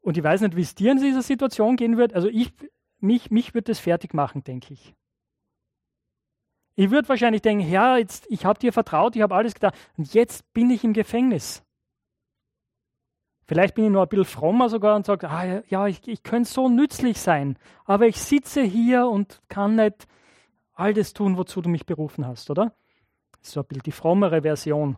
Und 0.00 0.16
ich 0.16 0.24
weiß 0.24 0.40
nicht, 0.40 0.56
wie 0.56 0.62
es 0.62 0.74
dir 0.74 0.92
in 0.92 0.98
dieser 0.98 1.22
Situation 1.22 1.76
gehen 1.76 1.96
wird. 1.96 2.14
Also 2.14 2.28
ich, 2.28 2.52
mich, 2.98 3.30
mich 3.30 3.54
wird 3.54 3.68
das 3.68 3.78
fertig 3.78 4.14
machen, 4.14 4.44
denke 4.44 4.72
ich. 4.72 4.94
Ich 6.76 6.90
würde 6.90 7.08
wahrscheinlich 7.08 7.42
denken, 7.42 7.64
Herr, 7.64 7.98
jetzt, 7.98 8.26
ich 8.28 8.44
habe 8.44 8.58
dir 8.58 8.72
vertraut, 8.72 9.16
ich 9.16 9.22
habe 9.22 9.34
alles 9.34 9.54
getan 9.54 9.72
und 9.96 10.12
jetzt 10.12 10.52
bin 10.52 10.70
ich 10.70 10.84
im 10.84 10.92
Gefängnis. 10.92 11.62
Vielleicht 13.46 13.74
bin 13.74 13.84
ich 13.86 13.90
nur 13.90 14.02
ein 14.02 14.08
bisschen 14.08 14.26
frommer 14.26 14.68
sogar 14.68 14.96
und 14.96 15.06
sage, 15.06 15.30
ah, 15.30 15.62
ja, 15.68 15.86
ich, 15.86 16.06
ich 16.06 16.22
könnte 16.22 16.50
so 16.50 16.68
nützlich 16.68 17.18
sein, 17.18 17.58
aber 17.84 18.06
ich 18.06 18.20
sitze 18.20 18.60
hier 18.62 19.08
und 19.08 19.40
kann 19.48 19.76
nicht 19.76 20.06
all 20.74 20.92
das 20.92 21.14
tun, 21.14 21.38
wozu 21.38 21.62
du 21.62 21.70
mich 21.70 21.86
berufen 21.86 22.26
hast, 22.26 22.50
oder? 22.50 22.74
So 23.50 23.60
ein 23.60 23.66
bisschen 23.66 23.82
die 23.84 23.92
frommere 23.92 24.42
Version 24.42 24.96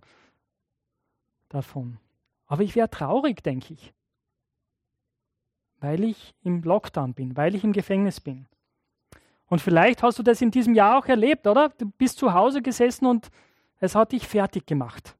davon. 1.49 1.99
Aber 2.47 2.63
ich 2.63 2.75
wäre 2.75 2.91
traurig, 2.91 3.43
denke 3.43 3.75
ich, 3.75 3.93
weil 5.81 6.03
ich 6.05 6.35
im 6.43 6.63
Lockdown 6.63 7.15
bin, 7.15 7.37
weil 7.37 7.55
ich 7.55 7.65
im 7.65 7.73
Gefängnis 7.73 8.21
bin. 8.21 8.47
Und 9.47 9.61
vielleicht 9.61 10.03
hast 10.03 10.19
du 10.19 10.23
das 10.23 10.41
in 10.43 10.51
diesem 10.51 10.75
Jahr 10.75 10.99
auch 10.99 11.07
erlebt, 11.07 11.47
oder? 11.47 11.71
Du 11.71 11.87
bist 11.87 12.19
zu 12.19 12.33
Hause 12.33 12.63
gesessen 12.63 13.07
und 13.07 13.31
es 13.81 13.95
hat 13.95 14.13
dich 14.13 14.27
fertig 14.27 14.67
gemacht. 14.67 15.17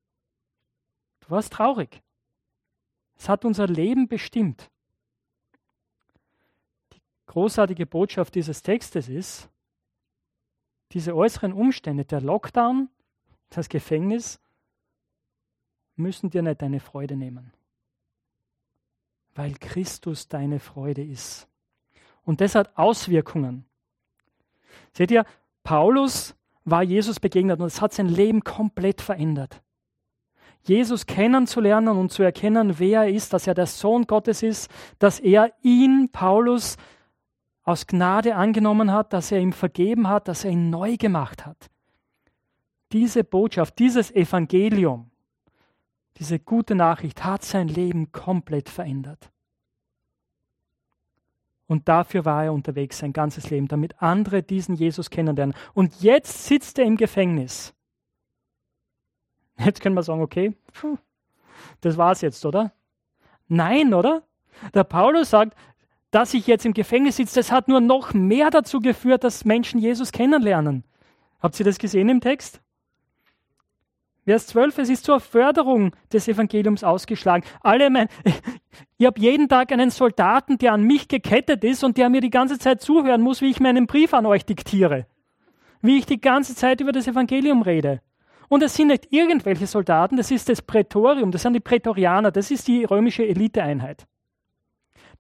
Du 1.21 1.31
warst 1.31 1.53
traurig. 1.53 2.03
Es 3.17 3.29
hat 3.29 3.45
unser 3.45 3.67
Leben 3.67 4.09
bestimmt. 4.09 4.71
Die 6.93 7.03
großartige 7.27 7.87
Botschaft 7.87 8.35
dieses 8.35 8.63
Textes 8.63 9.09
ist, 9.09 9.49
diese 10.93 11.15
äußeren 11.15 11.53
Umstände, 11.53 12.05
der 12.05 12.21
Lockdown, 12.21 12.89
das 13.51 13.69
Gefängnis, 13.69 14.41
müssen 15.97 16.31
dir 16.31 16.43
nicht 16.43 16.63
deine 16.63 16.81
Freude 16.81 17.17
nehmen, 17.17 17.53
weil 19.35 19.55
Christus 19.55 20.29
deine 20.29 20.61
Freude 20.61 21.03
ist. 21.03 21.49
Und 22.25 22.41
das 22.41 22.55
hat 22.55 22.77
Auswirkungen. 22.77 23.65
Seht 24.93 25.11
ihr, 25.11 25.25
Paulus 25.65 26.35
war 26.65 26.83
Jesus 26.83 27.21
begegnet 27.21 27.61
und 27.61 27.67
es 27.67 27.81
hat 27.81 27.93
sein 27.93 28.09
Leben 28.09 28.45
komplett 28.45 29.01
verändert. 29.01 29.63
Jesus 30.63 31.07
kennenzulernen 31.07 31.97
und 31.97 32.13
zu 32.13 32.23
erkennen, 32.23 32.79
wer 32.79 33.05
er 33.05 33.11
ist, 33.11 33.33
dass 33.33 33.47
er 33.47 33.55
der 33.55 33.67
Sohn 33.67 34.07
Gottes 34.07 34.43
ist, 34.43 34.71
dass 34.99 35.19
er 35.19 35.53
ihn, 35.63 36.11
Paulus, 36.13 36.77
aus 37.63 37.87
Gnade 37.87 38.35
angenommen 38.35 38.93
hat, 38.93 39.13
dass 39.13 39.33
er 39.33 39.41
ihm 39.41 39.53
vergeben 39.53 40.09
hat, 40.09 40.29
dass 40.29 40.45
er 40.45 40.51
ihn 40.51 40.71
neu 40.71 40.97
gemacht 40.97 41.47
hat. 41.47 41.71
Diese 42.93 43.25
Botschaft, 43.25 43.79
dieses 43.79 44.11
Evangelium, 44.11 45.11
diese 46.17 46.39
gute 46.39 46.75
Nachricht 46.75 47.25
hat 47.25 47.45
sein 47.45 47.69
Leben 47.69 48.13
komplett 48.13 48.69
verändert. 48.69 49.31
Und 51.67 51.87
dafür 51.87 52.25
war 52.25 52.45
er 52.45 52.53
unterwegs 52.55 52.99
sein 52.99 53.13
ganzes 53.13 53.51
Leben, 53.51 53.69
damit 53.69 54.01
andere 54.03 54.43
diesen 54.43 54.75
Jesus 54.75 55.11
kennenlernen. 55.11 55.55
Und 55.75 56.01
jetzt 56.01 56.47
sitzt 56.47 56.79
er 56.79 56.87
im 56.87 56.97
Gefängnis. 56.97 57.75
Jetzt 59.59 59.81
können 59.81 59.95
wir 59.95 60.03
sagen, 60.03 60.23
okay, 60.23 60.57
das 61.83 61.97
war's 61.99 62.23
jetzt, 62.23 62.45
oder? 62.47 62.73
Nein, 63.49 63.93
oder? 63.93 64.23
Der 64.73 64.85
Paulus 64.85 65.31
sagt, 65.31 65.57
dass 66.11 66.33
ich 66.33 66.47
jetzt 66.47 66.65
im 66.65 66.73
Gefängnis 66.73 67.17
sitze, 67.17 67.35
das 67.35 67.53
hat 67.53 67.69
nur 67.69 67.81
noch 67.81 68.15
mehr 68.15 68.51
dazu 68.51 68.81
geführt, 68.81 69.25
dass 69.25 69.45
Menschen 69.45 69.79
Jesus 69.79 70.11
kennenlernen. 70.11 70.85
Habt 71.41 71.59
ihr 71.61 71.67
das 71.67 71.79
gesehen 71.79 72.09
im 72.09 72.21
Text? 72.21 72.63
Vers 74.29 74.47
12, 74.49 74.77
es 74.77 74.91
ist 74.91 75.05
zur 75.07 75.21
Förderung 75.21 75.97
des 76.13 76.29
Evangeliums 76.29 76.85
ausgeschlagen. 76.85 77.47
Alle 77.63 77.89
mein, 77.89 78.09
ich 78.99 79.07
habe 79.07 79.19
jeden 79.19 79.49
Tag 79.49 79.73
einen 79.73 79.89
Soldaten, 79.91 80.59
der 80.59 80.75
an 80.75 80.83
mich 80.83 81.09
gekettet 81.09 81.65
ist 81.65 81.83
und 81.83 81.97
der 81.97 82.11
mir 82.11 82.21
die 82.21 82.29
ganze 82.29 82.59
Zeit 82.59 82.83
zuhören 82.83 83.23
muss, 83.23 83.41
wie 83.41 83.49
ich 83.49 83.59
meinen 83.59 83.87
Brief 83.87 84.13
an 84.13 84.27
euch 84.27 84.45
diktiere. 84.45 85.07
Wie 85.81 85.97
ich 85.97 86.05
die 86.05 86.21
ganze 86.21 86.55
Zeit 86.55 86.83
über 86.83 86.93
das 86.93 87.07
Evangelium 87.07 87.63
rede. 87.63 88.03
Und 88.51 88.63
es 88.63 88.75
sind 88.75 88.89
nicht 88.89 89.11
irgendwelche 89.11 89.67
Soldaten, 89.67 90.19
das 90.19 90.31
ist 90.31 90.51
das 90.51 90.61
Prätorium, 90.61 91.31
das 91.31 91.41
sind 91.41 91.55
die 91.55 91.61
Prätorianer, 91.61 92.31
das 92.31 92.51
ist 92.51 92.69
die 92.69 92.85
römische 92.85 93.27
Eliteeinheit. 93.27 94.07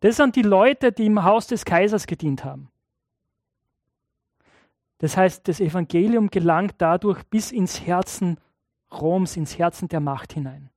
Das 0.00 0.16
sind 0.16 0.36
die 0.36 0.42
Leute, 0.42 0.92
die 0.92 1.06
im 1.06 1.24
Haus 1.24 1.46
des 1.46 1.64
Kaisers 1.64 2.06
gedient 2.06 2.44
haben. 2.44 2.68
Das 4.98 5.16
heißt, 5.16 5.48
das 5.48 5.60
Evangelium 5.60 6.28
gelangt 6.28 6.74
dadurch 6.76 7.22
bis 7.30 7.52
ins 7.52 7.86
Herzen 7.86 8.36
Roms 8.92 9.36
ins 9.36 9.58
Herzen 9.58 9.88
der 9.88 10.00
Macht 10.00 10.32
hinein. 10.32 10.70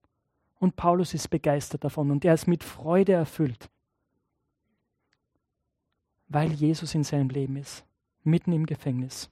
Und 0.59 0.75
Paulus 0.75 1.13
ist 1.13 1.29
begeistert 1.29 1.83
davon 1.83 2.11
und 2.11 2.23
er 2.23 2.33
ist 2.33 2.47
mit 2.47 2.63
Freude 2.63 3.13
erfüllt, 3.13 3.69
weil 6.27 6.51
Jesus 6.51 6.93
in 6.93 7.03
seinem 7.03 7.29
Leben 7.29 7.55
ist, 7.55 7.83
mitten 8.23 8.51
im 8.51 8.65
Gefängnis. 8.65 9.29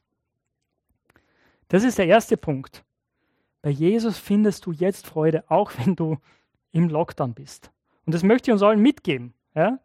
Das 1.67 1.83
ist 1.83 1.99
der 1.99 2.07
erste 2.07 2.35
Punkt. 2.35 2.83
Bei 3.61 3.69
Jesus 3.69 4.17
findest 4.17 4.65
du 4.65 4.71
jetzt 4.71 5.05
Freude, 5.05 5.43
auch 5.49 5.71
wenn 5.77 5.95
du 5.95 6.17
im 6.71 6.89
Lockdown 6.89 7.33
bist. 7.33 7.71
Und 8.05 8.13
das 8.13 8.23
möchte 8.23 8.49
ich 8.49 8.53
uns 8.53 8.63
allen 8.63 8.81
mitgeben. 8.81 9.33
Ja? 9.53 9.79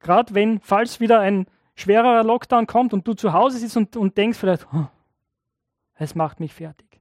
Gerade 0.00 0.34
wenn, 0.34 0.60
falls 0.60 1.00
wieder 1.00 1.20
ein 1.20 1.46
schwererer 1.74 2.24
Lockdown 2.24 2.66
kommt 2.66 2.92
und 2.92 3.06
du 3.06 3.14
zu 3.14 3.32
Hause 3.32 3.58
sitzt 3.58 3.76
und, 3.76 3.96
und 3.96 4.16
denkst 4.18 4.38
vielleicht, 4.38 4.66
es 5.94 6.14
macht 6.14 6.40
mich 6.40 6.52
fertig. 6.52 6.91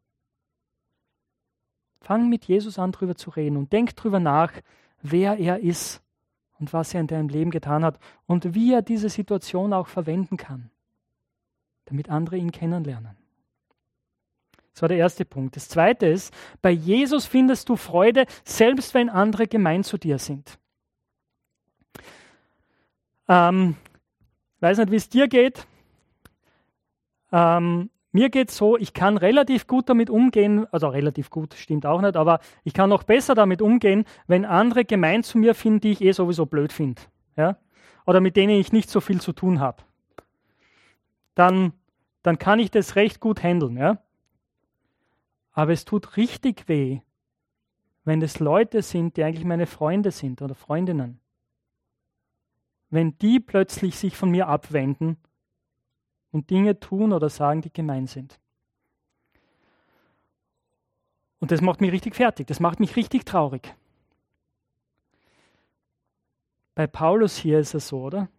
Fang 2.01 2.29
mit 2.29 2.46
Jesus 2.46 2.79
an, 2.79 2.91
darüber 2.91 3.15
zu 3.15 3.29
reden 3.29 3.58
und 3.58 3.72
denk 3.72 3.96
darüber 3.96 4.20
nach, 4.20 4.51
wer 5.01 5.38
er 5.38 5.60
ist 5.60 6.01
und 6.60 6.74
was 6.74 6.93
er 6.93 7.01
in 7.01 7.08
deinem 7.08 7.29
Leben 7.29 7.51
getan 7.51 7.86
hat 7.86 8.00
und 8.25 8.53
wie 8.53 8.74
er 8.74 8.81
diese 8.81 9.10
Situation 9.10 9.72
auch 9.72 9.88
verwenden 9.88 10.38
kann, 10.38 10.72
damit 11.86 12.10
andere 12.10 12.38
ihn 12.38 12.51
kennenlernen. 12.51 13.15
Das 14.74 14.81
war 14.81 14.89
der 14.89 14.98
erste 14.98 15.25
Punkt. 15.25 15.55
Das 15.55 15.70
zweite 15.70 16.08
ist, 16.08 16.34
bei 16.62 16.72
Jesus 16.72 17.25
findest 17.25 17.70
du 17.70 17.75
Freude, 17.75 18.25
selbst 18.43 18.93
wenn 18.93 19.10
andere 19.10 19.48
gemein 19.48 19.84
zu 19.84 19.98
dir 19.98 20.17
sind. 20.17 20.58
Ähm, 23.27 23.75
weiß 24.60 24.77
nicht, 24.79 24.91
wie 24.91 24.96
es 24.96 25.10
dir 25.10 25.27
geht. 25.27 25.67
Ähm, 27.31 27.89
mir 28.12 28.30
geht 28.30 28.50
es 28.50 28.58
so, 28.58 28.77
ich 28.77 28.94
kann 28.94 29.18
relativ 29.18 29.68
gut 29.68 29.88
damit 29.89 30.10
umgehen, 30.10 30.68
also 30.74 30.89
relativ 30.89 31.30
gut 31.30 31.53
stimmt 31.53 31.86
auch 31.86 32.01
nicht, 32.01 32.18
aber 32.18 32.39
ich 32.63 32.74
kann 32.74 32.89
noch 32.89 33.03
besser 33.03 33.36
damit 33.36 33.62
umgehen, 33.62 34.06
wenn 34.27 34.44
andere 34.44 34.84
gemein 34.84 35.24
zu 35.24 35.38
mir 35.38 35.56
finden, 35.56 35.82
die 35.82 35.91
ich 35.91 36.01
eh 36.01 36.12
sowieso 36.12 36.46
blöd 36.46 36.74
finde. 36.74 37.01
Ja? 37.38 37.58
Oder 38.06 38.20
mit 38.20 38.36
denen 38.36 38.53
ich 38.53 38.74
nicht 38.74 38.89
so 38.89 39.00
viel 39.00 39.22
zu 39.22 39.32
tun 39.32 39.60
habe. 39.60 39.84
Dann, 41.36 41.72
dann 42.22 42.38
kann 42.38 42.60
ich 42.60 42.70
das 42.70 42.98
recht 42.98 43.22
gut 43.22 43.41
handeln. 43.44 43.77
Ja? 43.77 44.00
Aber 45.53 45.72
es 45.72 45.86
tut 45.86 46.18
richtig 46.18 46.68
weh, 46.68 47.00
wenn 48.03 48.22
es 48.22 48.39
Leute 48.39 48.82
sind, 48.82 49.15
die 49.15 49.24
eigentlich 49.24 49.46
meine 49.46 49.68
Freunde 49.68 50.12
sind 50.12 50.41
oder 50.41 50.56
Freundinnen. 50.56 51.20
Wenn 52.89 53.18
die 53.20 53.39
plötzlich 53.39 53.98
sich 53.98 54.18
von 54.18 54.32
mir 54.32 54.50
abwenden 54.50 55.15
und 56.32 56.50
Dinge 56.50 56.80
tun 56.80 57.14
oder 57.14 57.30
sagen, 57.30 57.62
die 57.62 57.72
gemein 57.72 58.08
sind. 58.08 58.40
Und 61.40 61.52
das 61.52 61.62
macht 61.62 61.82
mich 61.82 61.92
richtig 61.92 62.16
fertig, 62.16 62.48
das 62.48 62.60
macht 62.60 62.80
mich 62.80 62.96
richtig 62.96 63.26
traurig. 63.26 63.76
Bei 66.76 66.88
Paulus 66.88 67.36
hier 67.36 67.60
ist 67.60 67.74
es 67.74 67.88
so, 67.88 68.04
oder? 68.04 68.30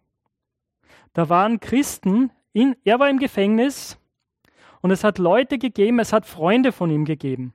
Da 1.13 1.29
waren 1.29 1.59
Christen, 1.59 2.31
in, 2.53 2.75
er 2.83 2.99
war 2.99 3.09
im 3.09 3.19
Gefängnis 3.19 3.99
und 4.81 4.91
es 4.91 5.03
hat 5.03 5.17
Leute 5.17 5.57
gegeben, 5.57 5.99
es 5.99 6.13
hat 6.13 6.25
Freunde 6.25 6.71
von 6.71 6.89
ihm 6.89 7.05
gegeben. 7.05 7.53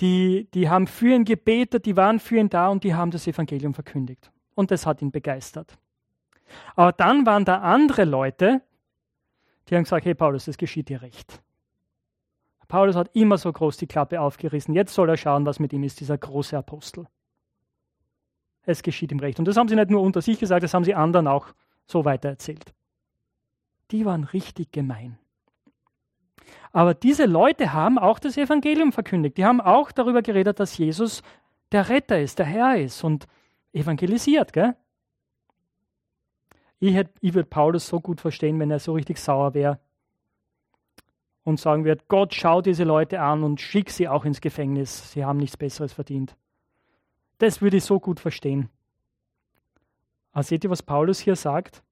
Die, 0.00 0.48
die 0.52 0.68
haben 0.68 0.86
für 0.86 1.14
ihn 1.14 1.24
gebetet, 1.24 1.86
die 1.86 1.96
waren 1.96 2.20
für 2.20 2.36
ihn 2.36 2.48
da 2.48 2.68
und 2.68 2.84
die 2.84 2.94
haben 2.94 3.10
das 3.10 3.26
Evangelium 3.26 3.74
verkündigt. 3.74 4.30
Und 4.54 4.70
das 4.70 4.86
hat 4.86 5.02
ihn 5.02 5.10
begeistert. 5.10 5.78
Aber 6.74 6.92
dann 6.92 7.26
waren 7.26 7.44
da 7.44 7.58
andere 7.60 8.04
Leute, 8.04 8.62
die 9.68 9.76
haben 9.76 9.84
gesagt, 9.84 10.06
hey 10.06 10.14
Paulus, 10.14 10.44
das 10.44 10.58
geschieht 10.58 10.88
dir 10.88 11.02
recht. 11.02 11.42
Paulus 12.68 12.96
hat 12.96 13.10
immer 13.14 13.38
so 13.38 13.52
groß 13.52 13.76
die 13.76 13.86
Klappe 13.86 14.20
aufgerissen. 14.20 14.74
Jetzt 14.74 14.94
soll 14.94 15.08
er 15.08 15.16
schauen, 15.16 15.46
was 15.46 15.60
mit 15.60 15.72
ihm 15.72 15.84
ist, 15.84 16.00
dieser 16.00 16.18
große 16.18 16.56
Apostel. 16.56 17.06
Es 18.62 18.82
geschieht 18.82 19.12
ihm 19.12 19.20
recht. 19.20 19.38
Und 19.38 19.46
das 19.46 19.56
haben 19.56 19.68
sie 19.68 19.76
nicht 19.76 19.90
nur 19.90 20.02
unter 20.02 20.20
sich 20.20 20.40
gesagt, 20.40 20.64
das 20.64 20.74
haben 20.74 20.84
sie 20.84 20.94
anderen 20.94 21.28
auch 21.28 21.46
so 21.86 22.04
weitererzählt. 22.04 22.74
Die 23.92 24.04
waren 24.04 24.24
richtig 24.24 24.72
gemein. 24.72 25.18
Aber 26.72 26.94
diese 26.94 27.26
Leute 27.26 27.72
haben 27.72 27.98
auch 27.98 28.18
das 28.18 28.36
Evangelium 28.36 28.92
verkündigt. 28.92 29.36
Die 29.38 29.44
haben 29.44 29.60
auch 29.60 29.92
darüber 29.92 30.22
geredet, 30.22 30.58
dass 30.58 30.76
Jesus 30.76 31.22
der 31.72 31.88
Retter 31.88 32.20
ist, 32.20 32.38
der 32.38 32.46
Herr 32.46 32.76
ist 32.76 33.02
und 33.04 33.26
evangelisiert. 33.72 34.52
Gell? 34.52 34.74
Ich, 36.78 36.96
ich 37.20 37.34
würde 37.34 37.48
Paulus 37.48 37.86
so 37.86 38.00
gut 38.00 38.20
verstehen, 38.20 38.58
wenn 38.60 38.70
er 38.70 38.78
so 38.78 38.92
richtig 38.92 39.18
sauer 39.18 39.54
wäre 39.54 39.80
und 41.44 41.60
sagen 41.60 41.84
wird, 41.84 42.08
Gott, 42.08 42.34
schau 42.34 42.60
diese 42.60 42.84
Leute 42.84 43.20
an 43.20 43.44
und 43.44 43.60
schick 43.60 43.90
sie 43.90 44.08
auch 44.08 44.24
ins 44.24 44.40
Gefängnis. 44.40 45.12
Sie 45.12 45.24
haben 45.24 45.38
nichts 45.38 45.56
Besseres 45.56 45.92
verdient. 45.92 46.36
Das 47.38 47.62
würde 47.62 47.76
ich 47.76 47.84
so 47.84 48.00
gut 48.00 48.20
verstehen. 48.20 48.68
Aber 50.32 50.42
seht 50.42 50.64
ihr, 50.64 50.70
was 50.70 50.82
Paulus 50.82 51.20
hier 51.20 51.36
sagt? 51.36 51.82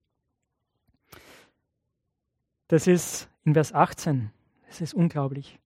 Das 2.68 2.86
ist 2.86 3.30
in 3.44 3.54
Vers 3.54 3.72
18. 3.72 4.30
Das 4.66 4.80
ist 4.80 4.92
unglaublich. 4.92 5.60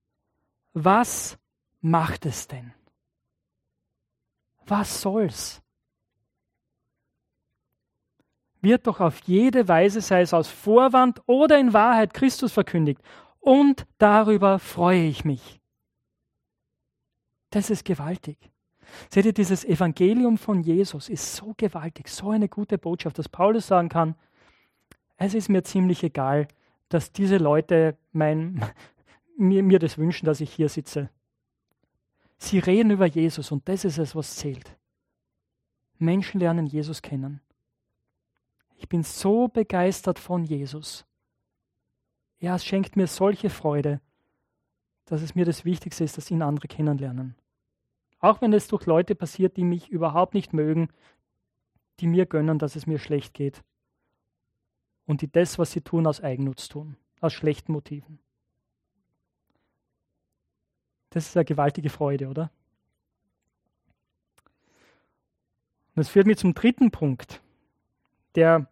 Was 0.73 1.37
macht 1.81 2.25
es 2.25 2.47
denn? 2.47 2.73
Was 4.67 5.01
soll's? 5.01 5.63
Wird 8.61 8.87
doch 8.87 8.99
auf 8.99 9.21
jede 9.25 9.67
Weise, 9.67 10.01
sei 10.01 10.21
es 10.21 10.33
aus 10.33 10.49
Vorwand 10.49 11.21
oder 11.25 11.59
in 11.59 11.73
Wahrheit, 11.73 12.13
Christus 12.13 12.51
verkündigt. 12.51 13.01
Und 13.39 13.85
darüber 13.97 14.59
freue 14.59 15.05
ich 15.05 15.23
mich. 15.23 15.61
Das 17.51 17.69
ist 17.69 17.85
gewaltig. 17.85 18.37
Seht 19.09 19.25
ihr, 19.25 19.33
dieses 19.33 19.63
Evangelium 19.63 20.37
von 20.37 20.61
Jesus 20.61 21.09
ist 21.09 21.35
so 21.35 21.53
gewaltig, 21.55 22.09
so 22.09 22.31
eine 22.31 22.49
gute 22.49 22.77
Botschaft, 22.77 23.17
dass 23.17 23.29
Paulus 23.29 23.67
sagen 23.67 23.89
kann, 23.89 24.15
es 25.17 25.33
ist 25.33 25.49
mir 25.49 25.63
ziemlich 25.63 26.03
egal, 26.03 26.47
dass 26.89 27.11
diese 27.11 27.37
Leute 27.37 27.97
mein, 28.11 28.63
mir, 29.37 29.63
mir 29.63 29.79
das 29.79 29.97
wünschen, 29.97 30.25
dass 30.25 30.41
ich 30.41 30.51
hier 30.51 30.69
sitze. 30.69 31.09
Sie 32.37 32.59
reden 32.59 32.91
über 32.91 33.05
Jesus 33.05 33.51
und 33.51 33.67
das 33.67 33.85
ist 33.85 33.97
es, 33.97 34.15
was 34.15 34.37
zählt. 34.37 34.75
Menschen 35.97 36.39
lernen 36.39 36.65
Jesus 36.65 37.01
kennen. 37.01 37.41
Ich 38.79 38.87
bin 38.87 39.03
so 39.03 39.49
begeistert 39.49 40.19
von 40.19 40.45
Jesus. 40.45 41.05
Er 42.39 42.57
schenkt 42.59 42.95
mir 42.95 43.07
solche 43.07 43.49
Freude, 43.49 43.99
dass 45.03 45.21
es 45.21 45.35
mir 45.35 45.43
das 45.43 45.65
Wichtigste 45.65 46.05
ist, 46.05 46.17
dass 46.17 46.31
ihn 46.31 46.41
andere 46.41 46.69
kennenlernen. 46.69 47.35
Auch 48.19 48.39
wenn 48.39 48.53
es 48.53 48.69
durch 48.69 48.85
Leute 48.85 49.15
passiert, 49.15 49.57
die 49.57 49.65
mich 49.65 49.89
überhaupt 49.89 50.33
nicht 50.33 50.53
mögen, 50.53 50.87
die 51.99 52.07
mir 52.07 52.25
gönnen, 52.25 52.57
dass 52.57 52.77
es 52.77 52.87
mir 52.87 52.99
schlecht 52.99 53.33
geht. 53.33 53.65
Und 55.05 55.21
die 55.21 55.29
das, 55.29 55.59
was 55.59 55.73
sie 55.73 55.81
tun, 55.81 56.07
aus 56.07 56.21
Eigennutz 56.21 56.69
tun, 56.69 56.95
aus 57.19 57.33
schlechten 57.33 57.73
Motiven. 57.73 58.19
Das 61.09 61.27
ist 61.27 61.35
eine 61.35 61.43
gewaltige 61.43 61.89
Freude, 61.89 62.29
oder? 62.29 62.49
Und 65.89 65.97
das 65.97 66.09
führt 66.09 66.27
mich 66.27 66.37
zum 66.37 66.53
dritten 66.53 66.91
Punkt, 66.91 67.41
der 68.39 68.67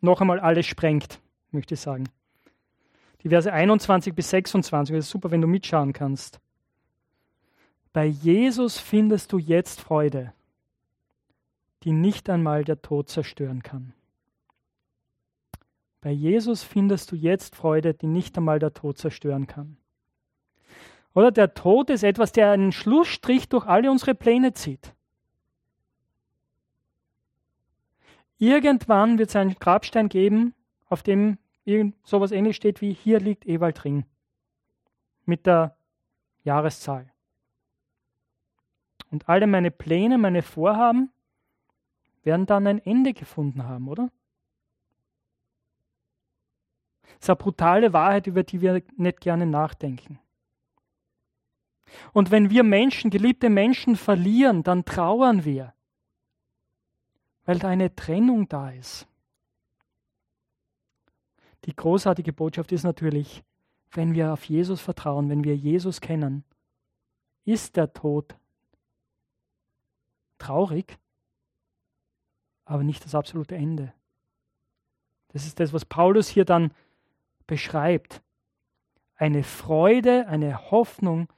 noch 0.00 0.20
einmal 0.20 0.38
alles 0.38 0.66
sprengt, 0.66 1.20
möchte 1.50 1.74
ich 1.74 1.80
sagen. 1.80 2.08
Die 3.24 3.28
Verse 3.28 3.52
21 3.52 4.14
bis 4.14 4.30
26, 4.30 4.94
das 4.94 5.06
ist 5.06 5.10
super, 5.10 5.32
wenn 5.32 5.40
du 5.40 5.48
mitschauen 5.48 5.92
kannst. 5.92 6.40
Bei 7.92 8.04
Jesus 8.04 8.78
findest 8.78 9.32
du 9.32 9.38
jetzt 9.38 9.80
Freude, 9.80 10.32
die 11.82 11.92
nicht 11.92 12.30
einmal 12.30 12.64
der 12.64 12.82
Tod 12.82 13.08
zerstören 13.08 13.62
kann. 13.62 13.94
Bei 16.00 16.10
Jesus 16.10 16.62
findest 16.62 17.10
du 17.10 17.16
jetzt 17.16 17.56
Freude, 17.56 17.94
die 17.94 18.06
nicht 18.06 18.36
einmal 18.36 18.60
der 18.60 18.74
Tod 18.74 18.98
zerstören 18.98 19.48
kann. 19.48 19.76
Oder 21.14 21.32
der 21.32 21.54
Tod 21.54 21.90
ist 21.90 22.04
etwas, 22.04 22.30
der 22.30 22.52
einen 22.52 22.72
Schlussstrich 22.72 23.48
durch 23.48 23.66
alle 23.66 23.90
unsere 23.90 24.14
Pläne 24.14 24.52
zieht. 24.52 24.93
Irgendwann 28.38 29.18
wird 29.18 29.30
es 29.30 29.36
einen 29.36 29.54
Grabstein 29.54 30.08
geben, 30.08 30.54
auf 30.86 31.02
dem 31.02 31.38
irgend 31.64 31.94
sowas 32.06 32.32
ähnlich 32.32 32.56
steht 32.56 32.80
wie 32.80 32.92
hier 32.92 33.20
liegt 33.20 33.46
Ewald 33.46 33.84
Ring 33.84 34.04
mit 35.24 35.46
der 35.46 35.76
Jahreszahl. 36.42 37.10
Und 39.10 39.28
alle 39.28 39.46
meine 39.46 39.70
Pläne, 39.70 40.18
meine 40.18 40.42
Vorhaben 40.42 41.12
werden 42.22 42.46
dann 42.46 42.66
ein 42.66 42.78
Ende 42.78 43.14
gefunden 43.14 43.64
haben, 43.64 43.88
oder? 43.88 44.10
Das 47.02 47.22
ist 47.22 47.30
eine 47.30 47.36
brutale 47.36 47.92
Wahrheit, 47.92 48.26
über 48.26 48.42
die 48.42 48.60
wir 48.60 48.82
nicht 48.96 49.20
gerne 49.20 49.46
nachdenken. 49.46 50.18
Und 52.12 52.30
wenn 52.30 52.50
wir 52.50 52.64
Menschen, 52.64 53.10
geliebte 53.10 53.50
Menschen 53.50 53.96
verlieren, 53.96 54.62
dann 54.62 54.84
trauern 54.84 55.44
wir, 55.44 55.74
weil 57.44 57.58
da 57.58 57.68
eine 57.68 57.94
Trennung 57.94 58.48
da 58.48 58.70
ist. 58.70 59.06
Die 61.64 61.74
großartige 61.74 62.32
Botschaft 62.32 62.72
ist 62.72 62.82
natürlich, 62.82 63.42
wenn 63.92 64.14
wir 64.14 64.32
auf 64.32 64.44
Jesus 64.44 64.80
vertrauen, 64.80 65.28
wenn 65.30 65.44
wir 65.44 65.56
Jesus 65.56 66.00
kennen, 66.00 66.44
ist 67.44 67.76
der 67.76 67.92
Tod 67.92 68.36
traurig, 70.38 70.98
aber 72.64 72.82
nicht 72.82 73.04
das 73.04 73.14
absolute 73.14 73.54
Ende. 73.54 73.92
Das 75.28 75.46
ist 75.46 75.60
das, 75.60 75.72
was 75.72 75.84
Paulus 75.84 76.28
hier 76.28 76.44
dann 76.44 76.72
beschreibt. 77.46 78.22
Eine 79.16 79.42
Freude, 79.42 80.26
eine 80.28 80.70
Hoffnung, 80.70 81.28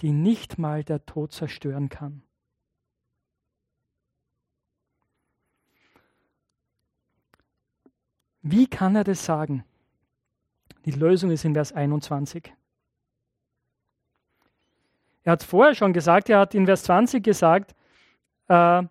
die 0.00 0.12
nicht 0.12 0.58
mal 0.58 0.84
der 0.84 1.04
Tod 1.06 1.32
zerstören 1.32 1.88
kann. 1.88 2.22
Wie 8.48 8.68
kann 8.68 8.94
er 8.94 9.02
das 9.02 9.24
sagen? 9.24 9.64
Die 10.84 10.92
Lösung 10.92 11.32
ist 11.32 11.44
in 11.44 11.54
Vers 11.54 11.72
21. 11.72 12.52
Er 15.24 15.32
hat 15.32 15.42
vorher 15.42 15.74
schon 15.74 15.92
gesagt, 15.92 16.30
er 16.30 16.38
hat 16.38 16.54
in 16.54 16.64
Vers 16.64 16.84
20 16.84 17.24
gesagt, 17.24 17.74
äh, 18.46 18.84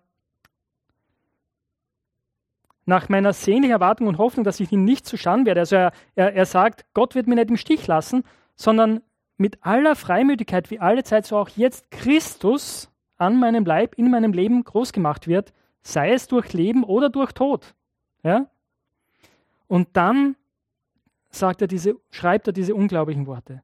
nach 2.84 3.08
meiner 3.08 3.32
sehnlichen 3.32 3.72
Erwartung 3.72 4.08
und 4.08 4.18
Hoffnung, 4.18 4.44
dass 4.44 4.60
ich 4.60 4.70
ihn 4.72 4.84
nicht 4.84 5.06
zu 5.06 5.16
schauen 5.16 5.46
werde. 5.46 5.60
Also 5.60 5.76
er, 5.76 5.92
er, 6.16 6.34
er 6.34 6.44
sagt, 6.44 6.84
Gott 6.92 7.14
wird 7.14 7.26
mich 7.26 7.36
nicht 7.36 7.48
im 7.48 7.56
Stich 7.56 7.86
lassen, 7.86 8.24
sondern 8.56 9.00
mit 9.38 9.64
aller 9.64 9.96
Freimütigkeit, 9.96 10.70
wie 10.70 10.80
alle 10.80 11.02
Zeit, 11.02 11.24
so 11.24 11.38
auch 11.38 11.48
jetzt 11.48 11.90
Christus 11.90 12.90
an 13.16 13.40
meinem 13.40 13.64
Leib, 13.64 13.94
in 13.94 14.10
meinem 14.10 14.34
Leben 14.34 14.62
groß 14.64 14.92
gemacht 14.92 15.26
wird, 15.26 15.54
sei 15.82 16.12
es 16.12 16.26
durch 16.26 16.52
Leben 16.52 16.84
oder 16.84 17.08
durch 17.08 17.32
Tod. 17.32 17.74
Ja? 18.22 18.50
Und 19.68 19.96
dann 19.96 20.36
sagt 21.30 21.60
er 21.60 21.68
diese, 21.68 21.96
schreibt 22.10 22.46
er 22.46 22.52
diese 22.52 22.74
unglaublichen 22.74 23.26
Worte. 23.26 23.62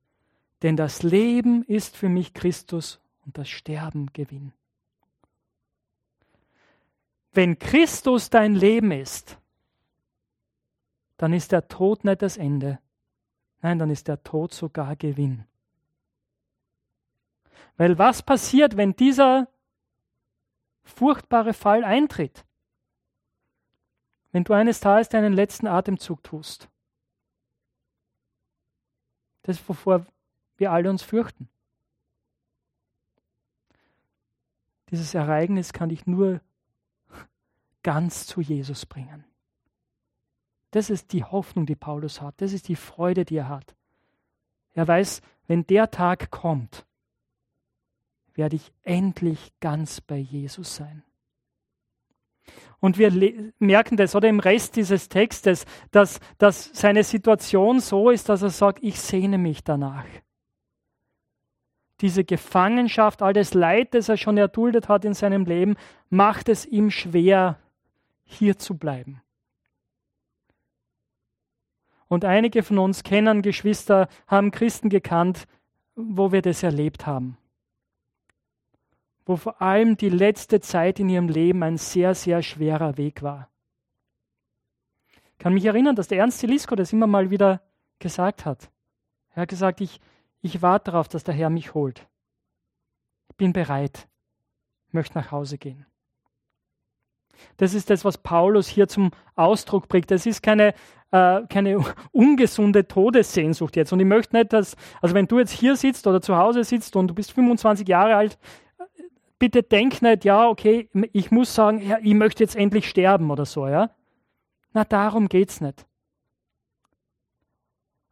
Denn 0.63 0.77
das 0.77 1.03
Leben 1.03 1.65
ist 1.65 1.97
für 1.97 2.09
mich 2.09 2.35
Christus 2.35 3.01
und 3.25 3.39
das 3.39 3.49
Sterben 3.49 4.13
Gewinn. 4.13 4.53
Wenn 7.33 7.59
Christus 7.59 8.31
dein 8.31 8.55
Leben 8.55 8.93
ist, 8.93 9.39
dann 11.17 11.33
ist 11.33 11.53
der 11.53 11.69
Tod 11.69 12.05
nicht 12.05 12.21
das 12.21 12.37
Ende. 12.37 12.79
Nein, 13.61 13.79
dann 13.79 13.91
ist 13.91 14.09
der 14.09 14.23
Tod 14.23 14.53
sogar 14.53 14.97
Gewinn. 14.97 15.45
Weil 17.77 17.99
was 17.99 18.23
passiert, 18.23 18.77
wenn 18.77 18.95
dieser 18.95 19.49
furchtbare 20.83 21.55
Fall 21.55 21.85
eintritt? 21.85 22.45
Wenn 24.33 24.45
du 24.45 24.55
eines 24.55 24.81
Tages 24.81 25.09
deinen 25.09 25.35
letzten 25.35 25.67
Atemzug 25.67 26.23
tust. 26.23 26.69
Das 29.43 29.69
wovor 29.69 30.07
wir 30.57 30.73
alle 30.73 30.89
uns 30.89 31.03
fürchten. 31.03 31.49
Dieses 34.91 35.15
Ereignis 35.15 35.73
kann 35.73 35.89
dich 35.89 36.07
nur 36.07 36.41
ganz 37.83 38.27
zu 38.27 38.41
Jesus 38.41 38.87
bringen. 38.87 39.25
Das 40.71 40.89
ist 40.89 41.13
die 41.13 41.25
Hoffnung, 41.25 41.67
die 41.67 41.77
Paulus 41.77 42.21
hat. 42.21 42.41
Das 42.41 42.53
ist 42.53 42.69
die 42.69 42.77
Freude, 42.77 43.25
die 43.25 43.37
er 43.37 43.49
hat. 43.49 43.77
Er 44.75 44.89
weiß, 44.89 45.21
wenn 45.47 45.67
der 45.67 45.91
Tag 45.91 46.31
kommt, 46.31 46.87
werde 48.35 48.57
ich 48.57 48.73
endlich 48.83 49.53
ganz 49.61 50.01
bei 50.01 50.17
Jesus 50.17 50.77
sein. 50.77 51.03
Und 52.81 52.99
wir 52.99 53.53
merken 53.61 53.97
das, 53.97 54.17
oder 54.17 54.29
im 54.29 54.41
Rest 54.41 54.75
dieses 54.75 55.09
Textes, 55.09 55.67
dass, 55.93 56.19
dass 56.39 56.71
seine 56.73 57.05
Situation 57.05 57.79
so 57.79 58.11
ist, 58.11 58.29
dass 58.29 58.43
er 58.43 58.51
sagt, 58.51 58.83
ich 58.83 59.01
sehne 59.01 59.39
mich 59.39 59.63
danach. 59.63 60.05
Diese 62.01 62.25
Gefangenschaft, 62.25 63.23
all 63.23 63.33
das 63.33 63.55
Leid, 63.55 63.95
das 63.95 64.09
er 64.09 64.17
schon 64.17 64.37
erduldet 64.37 64.89
hat 64.89 65.05
in 65.05 65.15
seinem 65.15 65.45
Leben, 65.45 65.77
macht 66.11 66.49
es 66.49 66.67
ihm 66.67 66.91
schwer, 66.91 67.59
hier 68.25 68.59
zu 68.59 68.77
bleiben. 68.77 69.23
Und 72.09 72.25
einige 72.25 72.65
von 72.65 72.79
uns 72.79 73.05
kennen 73.05 73.43
Geschwister, 73.43 74.09
haben 74.27 74.51
Christen 74.51 74.89
gekannt, 74.89 75.47
wo 75.95 76.33
wir 76.33 76.43
das 76.43 76.63
erlebt 76.63 77.07
haben. 77.07 77.39
Wo 79.25 79.37
vor 79.37 79.63
allem 79.63 79.97
die 79.97 80.09
letzte 80.09 80.61
Zeit 80.61 80.99
in 80.99 81.09
ihrem 81.09 81.29
Leben 81.29 81.63
ein 81.63 81.77
sehr, 81.77 82.15
sehr 82.15 82.43
schwerer 82.43 82.97
Weg 82.97 83.23
war. 83.23 83.49
kann 85.39 85.55
mich 85.55 85.65
erinnern, 85.65 85.97
dass 85.97 86.09
der 86.09 86.19
Ernst 86.19 86.39
Zelisko 86.39 86.75
das 86.75 86.93
immer 86.93 87.07
mal 87.07 87.31
wieder 87.31 87.63
gesagt 87.99 88.45
hat. 88.45 88.71
Er 89.35 89.43
hat 89.43 89.49
gesagt, 89.49 89.81
ich, 89.81 90.01
ich 90.41 90.63
warte 90.63 90.91
darauf, 90.91 91.09
dass 91.09 91.25
der 91.25 91.35
Herr 91.35 91.51
mich 91.51 91.75
holt. 91.75 92.07
Ich 93.31 93.37
bin 93.37 93.53
bereit, 93.53 94.09
möchte 94.91 95.19
nach 95.19 95.31
Hause 95.31 95.59
gehen. 95.59 95.87
Das 97.57 97.75
ist 97.75 97.91
das, 97.91 98.05
was 98.05 98.19
Paulus 98.19 98.69
hier 98.69 98.89
zum 98.89 99.11
Ausdruck 99.35 99.89
bringt. 99.89 100.11
Das 100.11 100.27
ist 100.27 100.43
keine, 100.43 100.75
äh, 101.11 101.43
keine 101.49 101.79
ungesunde 102.13 102.87
Todessehnsucht 102.87 103.77
jetzt. 103.77 103.93
Und 103.93 104.01
ich 104.01 104.07
möchte 104.07 104.37
nicht, 104.37 104.53
dass, 104.53 104.77
also 105.01 105.15
wenn 105.15 105.27
du 105.27 105.39
jetzt 105.39 105.53
hier 105.53 105.77
sitzt 105.77 106.07
oder 106.07 106.21
zu 106.21 106.37
Hause 106.37 106.65
sitzt 106.65 106.97
und 106.97 107.09
du 107.09 107.15
bist 107.15 107.33
25 107.33 107.87
Jahre 107.89 108.17
alt, 108.17 108.39
bitte 109.43 109.65
denk 109.65 110.03
nicht, 110.03 110.25
ja, 110.25 110.49
okay, 110.49 110.89
ich 111.13 111.33
muss 111.33 111.53
sagen, 111.53 111.83
ja, 111.85 111.99
ich 112.01 112.15
möchte 112.15 112.45
jetzt 112.45 112.55
endlich 112.55 112.89
sterben 112.89 113.29
oder 113.29 113.45
so, 113.45 113.67
ja. 113.67 113.91
Na, 114.73 114.85
darum 114.85 115.29
geht 115.29 115.51
es 115.51 115.61
nicht. 115.61 115.85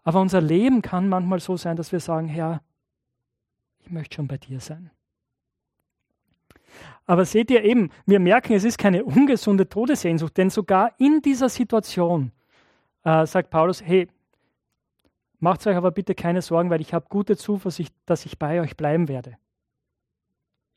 Aber 0.03 0.21
unser 0.21 0.41
Leben 0.41 0.83
kann 0.83 1.09
manchmal 1.09 1.39
so 1.39 1.57
sein, 1.57 1.77
dass 1.77 1.93
wir 1.93 2.01
sagen, 2.01 2.27
Herr, 2.27 2.63
ich 3.79 3.93
möchte 3.93 4.17
schon 4.17 4.27
bei 4.27 4.39
dir 4.39 4.59
sein. 4.59 4.91
Aber 7.07 7.25
seht 7.25 7.53
ihr 7.53 7.63
eben, 7.63 7.91
wir 8.07 8.19
merken, 8.19 8.55
es 8.55 8.65
ist 8.65 8.77
keine 8.77 9.05
ungesunde 9.05 9.69
Todessehnsucht, 9.69 10.37
denn 10.37 10.51
sogar 10.51 10.99
in 10.99 11.23
dieser 11.23 11.49
Situation 11.49 12.33
äh, 13.05 13.25
sagt 13.25 13.51
Paulus, 13.51 13.85
hey, 13.85 14.09
macht 15.39 15.65
euch 15.65 15.77
aber 15.77 15.93
bitte 15.93 16.17
keine 16.17 16.43
Sorgen, 16.43 16.71
weil 16.71 16.81
ich 16.81 16.93
habe 16.93 17.07
gute 17.09 17.37
Zuversicht, 17.37 17.95
dass 18.05 18.27
ich 18.27 18.37
bei 18.37 18.61
euch 18.61 18.77
bleiben 18.77 19.07
werde. 19.07 19.39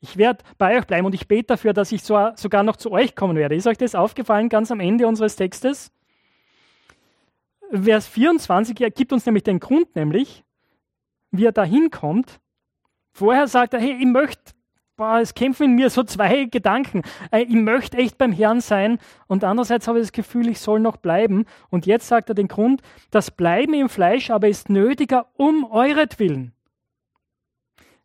Ich 0.04 0.18
werde 0.18 0.44
bei 0.58 0.76
euch 0.76 0.86
bleiben 0.86 1.06
und 1.06 1.14
ich 1.14 1.26
bete 1.26 1.46
dafür, 1.46 1.72
dass 1.72 1.90
ich 1.90 2.02
so, 2.02 2.28
sogar 2.36 2.62
noch 2.62 2.76
zu 2.76 2.92
euch 2.92 3.16
kommen 3.16 3.36
werde. 3.36 3.54
Ist 3.54 3.66
euch 3.66 3.78
das 3.78 3.94
aufgefallen 3.94 4.50
ganz 4.50 4.70
am 4.70 4.78
Ende 4.78 5.06
unseres 5.06 5.34
Textes? 5.34 5.90
Vers 7.72 8.06
24 8.08 8.76
gibt 8.94 9.14
uns 9.14 9.24
nämlich 9.24 9.44
den 9.44 9.60
Grund, 9.60 9.96
nämlich, 9.96 10.44
wie 11.30 11.46
er 11.46 11.52
da 11.52 11.64
hinkommt. 11.64 12.38
Vorher 13.12 13.48
sagt 13.48 13.72
er, 13.72 13.80
hey, 13.80 13.96
ich 13.98 14.04
möchte 14.04 14.52
boah, 14.98 15.20
es 15.20 15.32
kämpfen 15.32 15.64
in 15.64 15.74
mir 15.74 15.88
so 15.88 16.02
zwei 16.02 16.44
Gedanken. 16.50 17.00
Äh, 17.30 17.44
ich 17.44 17.54
möchte 17.54 17.96
echt 17.96 18.18
beim 18.18 18.32
Herrn 18.32 18.60
sein 18.60 18.98
und 19.26 19.42
andererseits 19.42 19.88
habe 19.88 20.00
ich 20.00 20.04
das 20.04 20.12
Gefühl, 20.12 20.48
ich 20.48 20.60
soll 20.60 20.80
noch 20.80 20.98
bleiben. 20.98 21.46
Und 21.70 21.86
jetzt 21.86 22.08
sagt 22.08 22.28
er 22.28 22.34
den 22.34 22.48
Grund, 22.48 22.82
das 23.10 23.30
Bleiben 23.30 23.72
im 23.72 23.88
Fleisch 23.88 24.30
aber 24.30 24.48
ist 24.48 24.68
nötiger 24.68 25.28
um 25.38 25.64
euretwillen. 25.64 26.52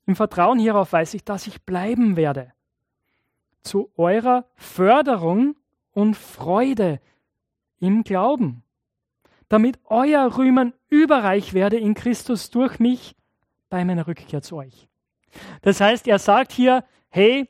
Im 0.09 0.15
Vertrauen 0.15 0.57
hierauf 0.57 0.91
weiß 0.91 1.13
ich, 1.13 1.23
dass 1.23 1.45
ich 1.45 1.61
bleiben 1.61 2.15
werde. 2.15 2.51
Zu 3.61 3.91
eurer 3.95 4.49
Förderung 4.55 5.55
und 5.91 6.15
Freude 6.15 6.99
im 7.79 8.03
Glauben, 8.03 8.63
damit 9.49 9.77
euer 9.85 10.35
Rühmen 10.35 10.73
überreich 10.87 11.53
werde 11.53 11.77
in 11.77 11.93
Christus 11.93 12.49
durch 12.49 12.79
mich 12.79 13.15
bei 13.69 13.85
meiner 13.85 14.07
Rückkehr 14.07 14.41
zu 14.41 14.55
euch. 14.55 14.89
Das 15.61 15.79
heißt, 15.79 16.07
er 16.07 16.17
sagt 16.17 16.53
hier, 16.53 16.83
hey, 17.09 17.47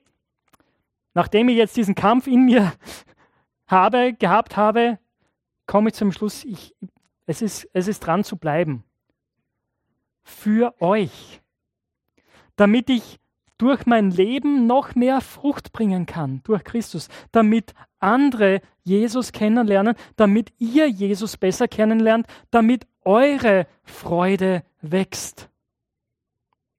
nachdem 1.13 1.47
ich 1.47 1.55
jetzt 1.55 1.77
diesen 1.77 1.95
Kampf 1.95 2.27
in 2.27 2.43
mir 2.43 2.73
habe, 3.67 4.11
gehabt 4.11 4.57
habe, 4.57 4.99
komme 5.65 5.91
ich 5.91 5.95
zum 5.95 6.11
Schluss, 6.11 6.43
ich, 6.43 6.75
es, 7.25 7.41
ist, 7.41 7.69
es 7.71 7.87
ist 7.87 8.01
dran 8.01 8.25
zu 8.25 8.35
bleiben. 8.35 8.83
Für 10.23 10.75
euch. 10.81 11.41
Damit 12.59 12.89
ich 12.89 13.19
durch 13.59 13.85
mein 13.85 14.09
Leben 14.09 14.65
noch 14.65 14.95
mehr 14.95 15.21
Frucht 15.21 15.71
bringen 15.71 16.05
kann, 16.05 16.41
durch 16.43 16.63
Christus. 16.63 17.09
Damit 17.31 17.73
andere 17.99 18.61
Jesus 18.83 19.31
kennenlernen, 19.31 19.95
damit 20.15 20.51
ihr 20.57 20.89
Jesus 20.89 21.37
besser 21.37 21.67
kennenlernt, 21.67 22.25
damit 22.51 22.87
eure 23.05 23.67
Freude 23.83 24.63
wächst. 24.81 25.49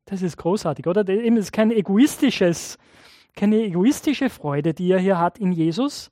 Das 0.07 0.23
ist 0.23 0.37
großartig, 0.39 0.87
oder? 0.87 1.05
Das 1.05 1.17
ist 1.17 1.53
kein 1.53 1.71
egoistisches, 1.71 2.79
keine 3.37 3.57
egoistische 3.57 4.29
Freude, 4.29 4.75
die 4.75 4.91
er 4.91 4.99
hier 4.99 5.19
hat 5.19 5.39
in 5.39 5.53
Jesus. 5.53 6.11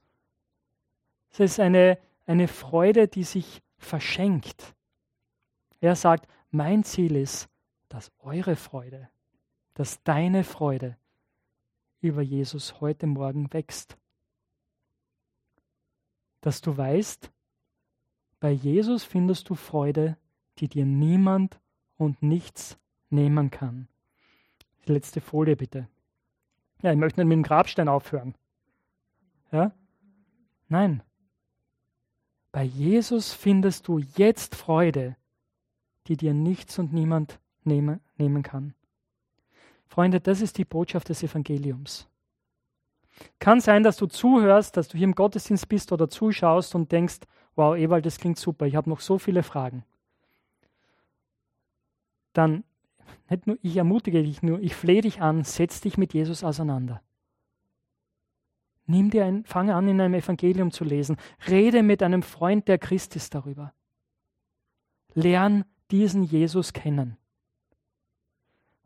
Es 1.31 1.41
ist 1.41 1.61
eine, 1.61 1.99
eine 2.27 2.47
Freude, 2.47 3.09
die 3.09 3.25
sich 3.25 3.61
verschenkt. 3.77 4.75
Er 5.81 5.97
sagt, 5.97 6.29
mein 6.51 6.85
Ziel 6.85 7.17
ist, 7.17 7.49
dass 7.89 8.13
eure 8.21 8.55
Freude, 8.55 9.09
dass 9.79 10.03
deine 10.03 10.43
Freude 10.43 10.97
über 12.01 12.21
Jesus 12.21 12.81
heute 12.81 13.07
Morgen 13.07 13.53
wächst. 13.53 13.97
Dass 16.41 16.61
du 16.61 16.77
weißt, 16.77 17.31
bei 18.41 18.51
Jesus 18.51 19.05
findest 19.05 19.49
du 19.49 19.55
Freude, 19.55 20.17
die 20.59 20.67
dir 20.67 20.85
niemand 20.85 21.61
und 21.97 22.25
nichts 22.25 22.77
nehmen 23.09 23.53
kann. 23.53 23.87
Die 24.85 24.93
letzte 24.93 25.21
Folie 25.21 25.55
bitte. 25.55 25.87
Ja, 26.83 26.91
ich 26.91 26.99
möchte 26.99 27.21
nicht 27.21 27.29
mit 27.29 27.37
dem 27.37 27.45
Grabstein 27.45 27.89
aufhören. 27.89 28.35
Ja? 29.53 29.71
Nein. 30.67 31.05
Bei 32.51 32.65
Jesus 32.65 33.33
findest 33.33 33.87
du 33.87 34.01
jetzt 34.17 34.57
Freude, 34.57 35.15
die 36.09 36.17
dir 36.17 36.35
nichts 36.35 36.81
und 36.81 36.93
niemand 36.93 37.39
nehmen, 37.63 38.01
nehmen 38.17 38.43
kann. 38.43 38.75
Freunde, 39.89 40.21
das 40.21 40.41
ist 40.41 40.59
die 40.59 40.65
Botschaft 40.65 41.09
des 41.09 41.23
Evangeliums. 41.23 42.09
Kann 43.39 43.61
sein, 43.61 43.83
dass 43.83 43.97
du 43.97 44.07
zuhörst, 44.07 44.77
dass 44.77 44.89
du 44.89 44.97
hier 44.97 45.07
im 45.07 45.15
Gottesdienst 45.15 45.69
bist 45.69 45.93
oder 45.93 46.09
zuschaust 46.09 46.75
und 46.75 46.93
denkst, 46.93 47.21
wow, 47.57 47.77
Ewald, 47.77 48.07
das 48.07 48.19
klingt 48.19 48.39
super, 48.39 48.67
ich 48.67 48.77
habe 48.77 48.89
noch 48.89 49.01
so 49.01 49.19
viele 49.19 49.43
Fragen. 49.43 49.85
Dann 52.33 52.63
nicht 53.31 53.47
nur 53.47 53.59
ich 53.63 53.77
ermutige 53.77 54.23
dich 54.23 54.43
nur, 54.43 54.61
ich 54.61 54.75
flehe 54.75 55.03
dich 55.03 55.21
an, 55.21 55.45
setz 55.45 55.81
dich 55.81 55.99
mit 55.99 56.15
Jesus 56.15 56.45
auseinander. 56.45 57.03
Nimm 58.87 59.11
dir 59.11 59.27
ein, 59.27 59.45
fange 59.45 59.75
an, 59.75 59.87
in 59.87 60.01
einem 60.01 60.15
Evangelium 60.15 60.71
zu 60.71 60.83
lesen. 60.83 61.19
Rede 61.47 61.83
mit 61.83 62.03
einem 62.03 62.23
Freund, 62.23 62.69
der 62.69 62.79
Christ 62.79 63.17
ist 63.17 63.35
darüber. 63.35 63.75
Lern 65.13 65.65
diesen 65.91 66.23
Jesus 66.23 66.73
kennen. 66.73 67.19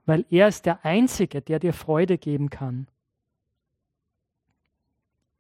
Weil 0.05 0.27
er 0.31 0.49
ist 0.49 0.67
der 0.67 0.85
Einzige, 0.85 1.43
der 1.43 1.59
dir 1.59 1.73
Freude 1.73 2.19
geben 2.19 2.51
kann, 2.51 2.89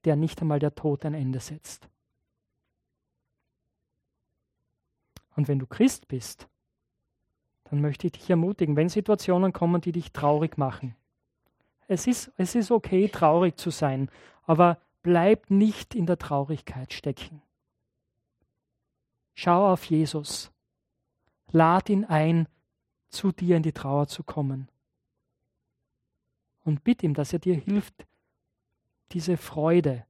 der 0.05 0.17
nicht 0.17 0.41
einmal 0.41 0.59
der 0.59 0.75
Tod 0.75 1.05
ein 1.05 1.15
Ende 1.15 1.41
setzt. 1.41 1.89
Und 5.35 5.49
wenn 5.49 5.59
du 5.59 5.67
Christ 5.67 6.09
bist, 6.09 6.49
dann 7.65 7.81
möchte 7.81 8.07
ich 8.07 8.13
dich 8.13 8.29
ermutigen, 8.29 8.77
wenn 8.77 8.89
Situationen 8.89 9.53
kommen, 9.53 9.81
die 9.81 9.93
dich 9.93 10.13
traurig 10.13 10.59
machen. 10.59 10.95
Es 11.89 12.07
ist, 12.07 12.31
es 12.37 12.55
ist 12.55 12.71
okay, 12.71 13.09
traurig 13.09 13.57
zu 13.57 13.71
sein, 13.71 14.11
aber 14.45 14.79
bleib 15.03 15.51
nicht 15.51 15.95
in 15.95 16.07
der 16.07 16.19
Traurigkeit 16.19 16.93
stecken. 16.93 17.43
Schau 19.35 19.73
auf 19.73 19.85
Jesus. 19.85 20.53
Lad 21.51 21.89
ihn 21.89 22.05
ein, 22.05 22.47
zu 23.13 23.33
dir 23.33 23.57
in 23.57 23.63
die 23.63 23.73
Trauer 23.73 24.09
zu 24.09 24.23
kommen. 24.23 24.69
Und 26.65 26.85
bitt 26.85 27.03
ihm, 27.03 27.15
dass 27.15 27.33
er 27.33 27.39
dir 27.39 27.55
hilft, 27.55 28.07
diese 29.13 29.37
Freude 29.37 30.05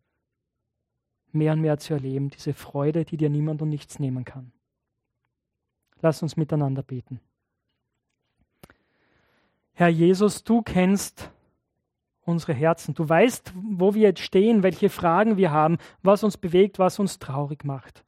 mehr 1.32 1.54
und 1.54 1.60
mehr 1.60 1.78
zu 1.78 1.94
erleben, 1.94 2.30
diese 2.30 2.54
Freude, 2.54 3.04
die 3.04 3.16
dir 3.16 3.30
niemand 3.30 3.62
und 3.62 3.68
nichts 3.68 3.98
nehmen 3.98 4.24
kann. 4.24 4.52
Lass 6.00 6.22
uns 6.22 6.36
miteinander 6.36 6.82
beten. 6.82 7.20
Herr 9.72 9.88
Jesus, 9.88 10.44
du 10.44 10.62
kennst 10.62 11.30
unsere 12.24 12.52
Herzen. 12.52 12.94
Du 12.94 13.08
weißt, 13.08 13.52
wo 13.54 13.94
wir 13.94 14.02
jetzt 14.02 14.20
stehen, 14.20 14.62
welche 14.62 14.90
Fragen 14.90 15.36
wir 15.36 15.50
haben, 15.50 15.78
was 16.02 16.22
uns 16.22 16.36
bewegt, 16.36 16.78
was 16.78 16.98
uns 16.98 17.18
traurig 17.18 17.64
macht. 17.64 18.04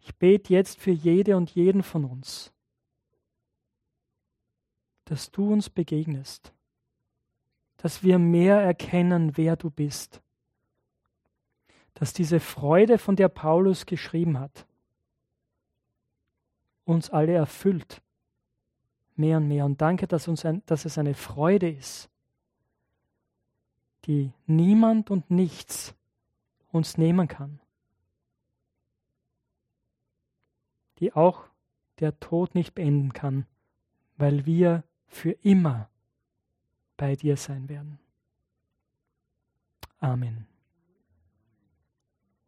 Ich 0.00 0.14
bete 0.14 0.52
jetzt 0.52 0.78
für 0.78 0.92
jede 0.92 1.36
und 1.36 1.50
jeden 1.50 1.82
von 1.82 2.04
uns, 2.04 2.52
dass 5.06 5.30
du 5.30 5.52
uns 5.52 5.70
begegnest, 5.70 6.52
dass 7.78 8.02
wir 8.02 8.18
mehr 8.18 8.60
erkennen, 8.60 9.36
wer 9.36 9.56
du 9.56 9.70
bist, 9.70 10.20
dass 11.94 12.12
diese 12.12 12.40
Freude, 12.40 12.98
von 12.98 13.16
der 13.16 13.28
Paulus 13.28 13.86
geschrieben 13.86 14.38
hat, 14.38 14.66
uns 16.84 17.10
alle 17.10 17.32
erfüllt 17.32 18.02
mehr 19.16 19.38
und 19.38 19.48
mehr. 19.48 19.64
Und 19.64 19.80
danke, 19.80 20.06
dass, 20.06 20.28
uns 20.28 20.44
ein, 20.44 20.62
dass 20.66 20.84
es 20.84 20.98
eine 20.98 21.14
Freude 21.14 21.68
ist, 21.68 22.10
die 24.04 24.32
niemand 24.46 25.10
und 25.10 25.30
nichts 25.30 25.94
uns 26.70 26.98
nehmen 26.98 27.28
kann. 27.28 27.60
Die 30.98 31.12
auch 31.12 31.44
der 31.98 32.18
Tod 32.20 32.54
nicht 32.54 32.74
beenden 32.74 33.12
kann, 33.12 33.46
weil 34.16 34.46
wir 34.46 34.84
für 35.16 35.32
immer 35.42 35.88
bei 36.96 37.16
dir 37.16 37.36
sein 37.36 37.68
werden. 37.68 37.98
Amen. 39.98 40.46